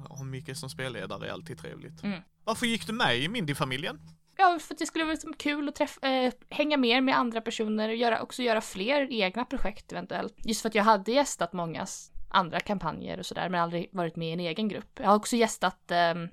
ha 0.10 0.24
Micke 0.24 0.58
som 0.58 0.70
spelledare 0.70 1.28
är 1.28 1.32
alltid 1.32 1.58
trevligt. 1.60 2.04
Mm. 2.04 2.20
Varför 2.44 2.66
gick 2.66 2.88
du 2.88 2.94
med 2.94 3.18
i 3.18 3.28
Mindy-familjen? 3.30 4.00
Ja, 4.38 4.60
för 4.62 4.74
att 4.74 4.80
det 4.80 4.86
skulle 4.86 5.04
vara 5.06 5.14
liksom 5.14 5.34
kul 5.34 5.70
att 5.70 5.76
träffa, 5.76 6.08
eh, 6.08 6.34
hänga 6.50 6.78
mer 6.78 7.02
med 7.02 7.18
andra 7.18 7.42
personer 7.42 7.90
och 7.90 7.96
göra, 7.96 8.22
också 8.22 8.44
göra 8.44 8.62
fler 8.62 9.08
egna 9.12 9.46
projekt 9.46 9.92
eventuellt. 9.92 10.36
Just 10.46 10.62
för 10.62 10.70
att 10.70 10.76
jag 10.76 10.84
hade 10.84 11.12
gästat 11.12 11.54
många 11.54 11.82
s- 11.84 12.12
andra 12.30 12.60
kampanjer 12.60 13.20
och 13.20 13.26
sådär, 13.26 13.50
men 13.50 13.62
aldrig 13.62 13.90
varit 13.92 14.16
med 14.16 14.30
i 14.30 14.34
en 14.34 14.40
egen 14.40 14.68
grupp. 14.68 15.00
Jag 15.00 15.08
har 15.08 15.16
också 15.16 15.36
gästat 15.36 15.92
um, 16.16 16.30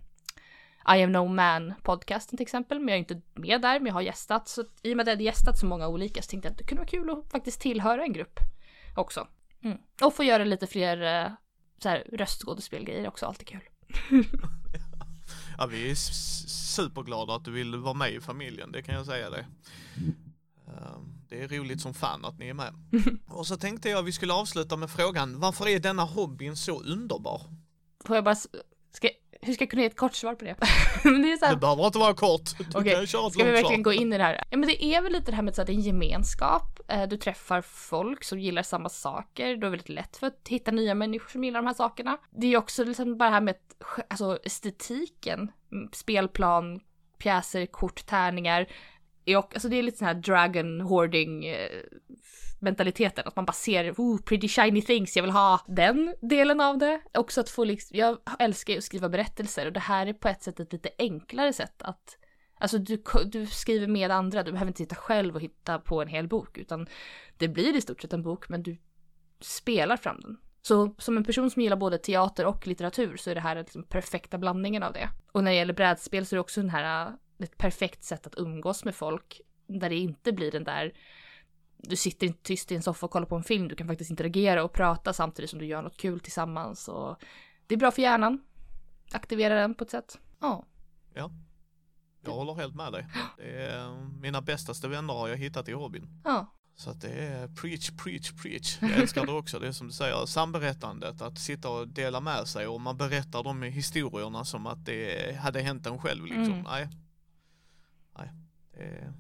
I 0.97 1.03
am 1.03 1.13
no 1.13 1.29
man 1.29 1.75
podcasten 1.83 2.37
till 2.37 2.45
exempel, 2.45 2.79
men 2.79 2.89
jag 2.89 2.95
är 2.95 2.99
inte 2.99 3.21
med 3.35 3.63
där, 3.63 3.81
men 3.81 3.87
jag 3.87 3.95
har 3.95 4.03
gästat. 4.03 4.49
Så 4.49 4.65
i 4.83 4.93
och 4.93 4.97
med 4.97 5.05
att 5.05 5.07
jag 5.07 5.15
hade 5.15 5.25
gästat 5.25 5.59
så 5.59 5.67
många 5.67 5.89
olika 5.89 6.23
så 6.23 6.31
tänkte 6.31 6.49
jag 6.49 6.53
att 6.53 6.59
det 6.59 6.65
kunde 6.65 6.81
vara 6.81 6.89
kul 6.89 7.11
att 7.11 7.31
faktiskt 7.31 7.61
tillhöra 7.61 8.03
en 8.03 8.13
grupp 8.13 8.41
också. 8.97 9.29
Mm. 9.63 9.79
Och 10.03 10.15
få 10.15 10.25
göra 10.25 10.45
lite 10.45 10.67
fler 10.67 11.25
uh, 11.27 11.33
så 11.79 11.89
här, 11.89 12.07
röstskådespelgrejer 12.13 13.09
också, 13.09 13.27
alltid 13.27 13.49
kul. 13.49 13.61
Ja, 15.59 15.67
vi 15.67 15.91
är 15.91 15.95
superglada 15.95 17.35
att 17.35 17.45
du 17.45 17.51
vill 17.51 17.77
vara 17.77 17.95
med 17.95 18.13
i 18.13 18.21
familjen, 18.21 18.73
det 18.73 18.83
kan 18.83 18.95
jag 18.95 19.07
säga 19.07 19.31
dig. 19.31 19.47
Um, 20.67 21.16
det 21.29 21.43
är 21.43 21.49
roligt 21.49 21.81
som 21.81 21.95
fan 21.95 22.25
att 22.25 22.39
ni 22.39 22.49
är 22.49 22.55
med. 22.55 22.73
Och 23.29 23.47
så 23.47 23.57
tänkte 23.57 23.89
jag 23.89 24.03
vi 24.03 24.13
skulle 24.13 24.33
avsluta 24.33 24.77
med 24.77 24.91
frågan, 24.91 25.41
varför 25.41 25.69
är 25.69 25.79
denna 25.79 26.03
hobbyn 26.03 26.57
så 26.57 26.81
underbar? 26.83 27.43
Får 28.05 28.17
jag 28.17 28.25
bara, 28.25 28.35
ska, 28.35 29.09
hur 29.43 29.55
ska 29.55 29.63
jag 29.63 29.71
kunna 29.71 29.83
ge 29.83 29.89
ett 29.89 29.97
kort 29.97 30.15
svar 30.15 30.35
på 30.35 30.45
det? 30.45 30.55
det 31.03 31.09
är 31.09 31.37
så 31.37 31.45
här, 31.45 31.55
Det 31.55 31.61
behöver 31.61 31.87
inte 31.87 31.99
vara 31.99 32.15
kort, 32.15 32.59
du 32.59 32.65
ett 32.65 33.09
Ska 33.09 33.45
vi 33.45 33.51
verkligen 33.51 33.67
svar. 33.67 33.77
gå 33.77 33.93
in 33.93 34.13
i 34.13 34.19
det 34.19 34.25
här? 34.25 34.45
Ja 34.51 34.57
men 34.57 34.69
det 34.69 34.85
är 34.85 35.03
väl 35.03 35.13
lite 35.13 35.31
det 35.31 35.35
här 35.37 35.43
med 35.43 35.59
att 35.59 35.67
det 35.67 35.73
är 35.73 35.75
en 35.75 35.81
gemenskap. 35.81 36.81
Eh, 36.89 37.09
Du 37.09 37.17
träffar 37.17 37.63
folk 37.63 38.25
som 38.25 38.41
gillar 38.41 38.63
samma 38.63 38.89
saker. 38.89 39.47
Då 39.47 39.53
är 39.53 39.57
det 39.57 39.71
väldigt 39.71 39.89
lätt 39.89 40.17
för 40.17 40.27
att 40.27 40.49
hitta 40.49 40.71
nya 40.71 40.95
människor 40.95 41.29
som 41.29 41.45
gillar 41.45 41.61
de 41.63 41.67
här 41.67 41.75
sakerna. 41.75 42.19
Det 42.31 42.47
är 42.47 42.57
också 42.57 42.85
liksom 42.85 43.19
bara 43.19 43.29
det 43.29 43.35
här 43.35 43.41
med 43.41 43.55
alltså 44.11 44.39
estetiken. 44.45 45.53
Mm, 45.73 45.89
Spelplan, 45.93 46.81
pjäser, 47.19 47.67
kort, 47.67 48.07
tärningar. 48.07 48.67
Och, 49.27 49.55
alltså 49.55 49.69
det 49.69 49.77
är 49.77 49.83
lite 49.83 49.99
sån 49.99 50.07
här 50.07 50.15
dragon 50.15 50.81
hoarding 50.81 51.47
eh, 51.47 51.71
mentaliteten, 52.61 53.25
Att 53.27 53.37
man 53.37 53.45
bara 53.45 53.53
ser, 53.53 53.93
oh, 53.93 54.23
pretty 54.23 54.49
shiny 54.49 54.83
things, 54.83 55.17
jag 55.17 55.23
vill 55.23 55.33
ha 55.33 55.61
den 55.67 56.15
delen 56.21 56.61
av 56.61 56.79
det. 56.79 57.01
Också 57.15 57.41
att 57.41 57.51
få 57.51 57.65
liksom, 57.65 57.99
jag 57.99 58.19
älskar 58.39 58.73
ju 58.73 58.79
att 58.79 58.85
skriva 58.85 59.09
berättelser 59.09 59.67
och 59.67 59.73
det 59.73 59.81
här 59.81 60.07
är 60.07 60.13
på 60.13 60.29
ett 60.29 60.43
sätt 60.43 60.61
ett 60.61 60.73
lite 60.73 60.91
enklare 60.99 61.53
sätt 61.53 61.83
att 61.83 62.19
Alltså 62.59 62.79
du, 62.79 63.03
du 63.27 63.47
skriver 63.47 63.87
med 63.87 64.11
andra, 64.11 64.43
du 64.43 64.53
behöver 64.53 64.71
inte 64.71 64.83
sitta 64.83 64.95
själv 64.95 65.35
och 65.35 65.41
hitta 65.41 65.79
på 65.79 66.03
en 66.03 66.09
hel 66.09 66.29
bok, 66.29 66.59
utan 66.59 66.87
det 67.37 67.49
blir 67.49 67.77
i 67.77 67.81
stort 67.81 68.03
sett 68.03 68.13
en 68.13 68.23
bok, 68.23 68.49
men 68.49 68.63
du 68.63 68.79
spelar 69.41 69.97
fram 69.97 70.21
den. 70.21 70.37
Så 70.63 70.95
som 70.99 71.17
en 71.17 71.25
person 71.25 71.51
som 71.51 71.63
gillar 71.63 71.77
både 71.77 71.99
teater 71.99 72.47
och 72.47 72.67
litteratur 72.67 73.17
så 73.17 73.31
är 73.31 73.35
det 73.35 73.41
här 73.41 73.55
den 73.55 73.65
liksom 73.65 73.83
perfekta 73.83 74.39
blandningen 74.39 74.83
av 74.83 74.93
det. 74.93 75.09
Och 75.33 75.45
när 75.45 75.51
det 75.51 75.57
gäller 75.57 75.75
brädspel 75.75 76.27
så 76.27 76.35
är 76.35 76.37
det 76.37 76.41
också 76.41 76.61
den 76.61 76.71
här, 76.71 77.13
ett 77.39 77.59
perfekt 77.59 78.05
sätt 78.05 78.27
att 78.27 78.39
umgås 78.39 78.85
med 78.85 78.95
folk, 78.95 79.41
där 79.67 79.89
det 79.89 79.97
inte 79.97 80.33
blir 80.33 80.51
den 80.51 80.65
där 80.65 80.93
du 81.79 81.97
sitter 81.97 82.27
inte 82.27 82.43
tyst 82.43 82.73
i 82.73 82.75
en 82.75 82.83
soffa 82.83 83.07
och 83.07 83.13
kollar 83.13 83.27
på 83.27 83.37
en 83.37 83.45
film, 83.45 83.69
du 83.69 83.77
kan 83.77 83.87
faktiskt 83.87 84.11
interagera 84.11 84.65
och 84.65 84.73
prata 84.73 85.13
samtidigt 85.13 85.51
som 85.51 85.59
du 85.59 85.67
gör 85.67 85.83
något 85.83 85.97
kul 85.97 86.21
tillsammans. 86.21 86.89
Och 86.89 87.17
det 87.67 87.75
är 87.75 87.79
bra 87.79 87.91
för 87.91 88.03
hjärnan. 88.03 88.41
Aktivera 89.13 89.55
den 89.55 89.75
på 89.75 89.85
ett 89.85 89.91
sätt. 89.91 90.19
Ja. 90.41 90.65
Jag 92.25 92.33
håller 92.33 92.55
helt 92.55 92.75
med 92.75 92.93
dig. 92.93 93.07
Är 93.39 94.21
mina 94.21 94.43
bästaste 94.43 94.89
vänner 94.89 95.15
har 95.15 95.29
jag 95.29 95.37
hittat 95.37 95.69
i 95.69 95.73
hobbyn. 95.73 96.21
Ja. 96.25 96.53
Så 96.75 96.91
att 96.91 97.01
det 97.01 97.09
är 97.09 97.49
preach, 97.49 97.91
preach, 98.05 98.33
preach. 98.43 98.79
Jag 98.83 98.91
älskar 98.91 99.27
det 99.27 99.33
också. 99.33 99.59
Det 99.59 99.69
är 99.69 99.73
som 99.73 99.87
du 99.87 99.93
säger, 99.93 100.27
samberättandet, 100.27 101.23
att 101.23 101.39
sitta 101.39 101.71
och 101.71 101.89
dela 101.89 102.21
med 102.21 102.49
sig 102.49 102.67
och 102.67 102.81
man 102.81 102.97
berättar 102.97 103.43
de 103.43 103.63
historierna 103.63 104.45
som 104.45 104.67
att 104.67 104.85
det 104.85 105.37
hade 105.37 105.61
hänt 105.61 105.87
en 105.87 105.99
själv 105.99 106.25
liksom. 106.25 106.45
Mm. 106.45 106.63
Nej. 106.63 106.89
Nej. 108.19 108.31
Är... 108.77 109.13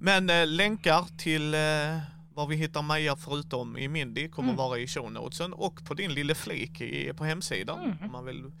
Men 0.00 0.30
eh, 0.30 0.46
länkar 0.46 1.18
till 1.18 1.54
eh, 1.54 1.98
var 2.34 2.46
vi 2.46 2.56
hittar 2.56 2.82
Maja 2.82 3.16
förutom 3.16 3.76
i 3.78 3.88
Mindy 3.88 4.28
kommer 4.28 4.48
Mm. 4.48 4.56
vara 4.56 4.78
i 4.78 4.86
show 4.86 5.12
notesen 5.12 5.52
och 5.52 5.84
på 5.84 5.94
din 5.94 6.14
lilla 6.14 6.34
flik 6.34 6.80
i, 6.80 7.12
på 7.12 7.24
hemsidan 7.24 7.80
Mm. 7.84 7.96
om 8.04 8.12
man 8.12 8.24
vill 8.24 8.52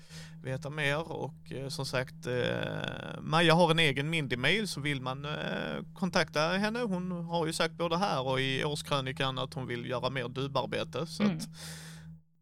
veta 0.42 0.70
mer 0.70 1.12
och 1.12 1.52
eh, 1.52 1.68
som 1.68 1.86
sagt 1.86 2.26
eh, 2.26 3.20
Maja 3.20 3.54
har 3.54 3.70
en 3.70 3.78
egen 3.78 4.10
Mindy-mail 4.10 4.68
så 4.68 4.80
vill 4.80 5.00
man 5.02 5.24
eh, 5.24 5.82
kontakta 5.94 6.40
henne. 6.48 6.78
Hon 6.80 7.12
har 7.12 7.46
ju 7.46 7.52
sagt 7.52 7.74
både 7.74 7.96
här 7.96 8.26
och 8.26 8.40
i 8.40 8.64
årskrönikan 8.64 9.38
att 9.38 9.54
hon 9.54 9.66
vill 9.66 9.86
göra 9.86 10.10
mer 10.10 10.28
dubbarbete 10.28 11.06
så 11.06 11.22
Mm. 11.22 11.36
att 11.36 11.48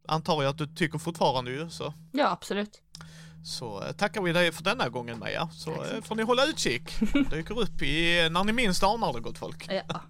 antar 0.09 0.42
jag 0.42 0.50
att 0.50 0.59
du 0.59 0.66
tycker 0.66 0.98
fortfarande 0.98 1.50
ju 1.50 1.70
så. 1.70 1.94
Ja, 2.12 2.30
absolut. 2.30 2.83
Så 3.42 3.83
eh, 3.85 3.92
tackar 3.92 4.22
vi 4.22 4.33
dig 4.33 4.53
för 4.53 4.62
denna 4.62 4.88
gången 4.88 5.18
Maja. 5.18 5.48
Så 5.53 5.74
så 5.74 5.96
eh, 5.96 6.03
får 6.03 6.14
ni 6.14 6.22
hålla 6.22 6.46
utkik. 6.46 6.83
Dyker 7.31 7.61
upp 7.61 7.83
i, 7.83 8.29
när 8.31 8.44
ni 8.44 8.53
minst 8.53 8.83
anar 8.83 9.12
det 9.12 9.20
gott 9.20 9.38
folk. 9.38 9.68
Ja. 9.70 10.00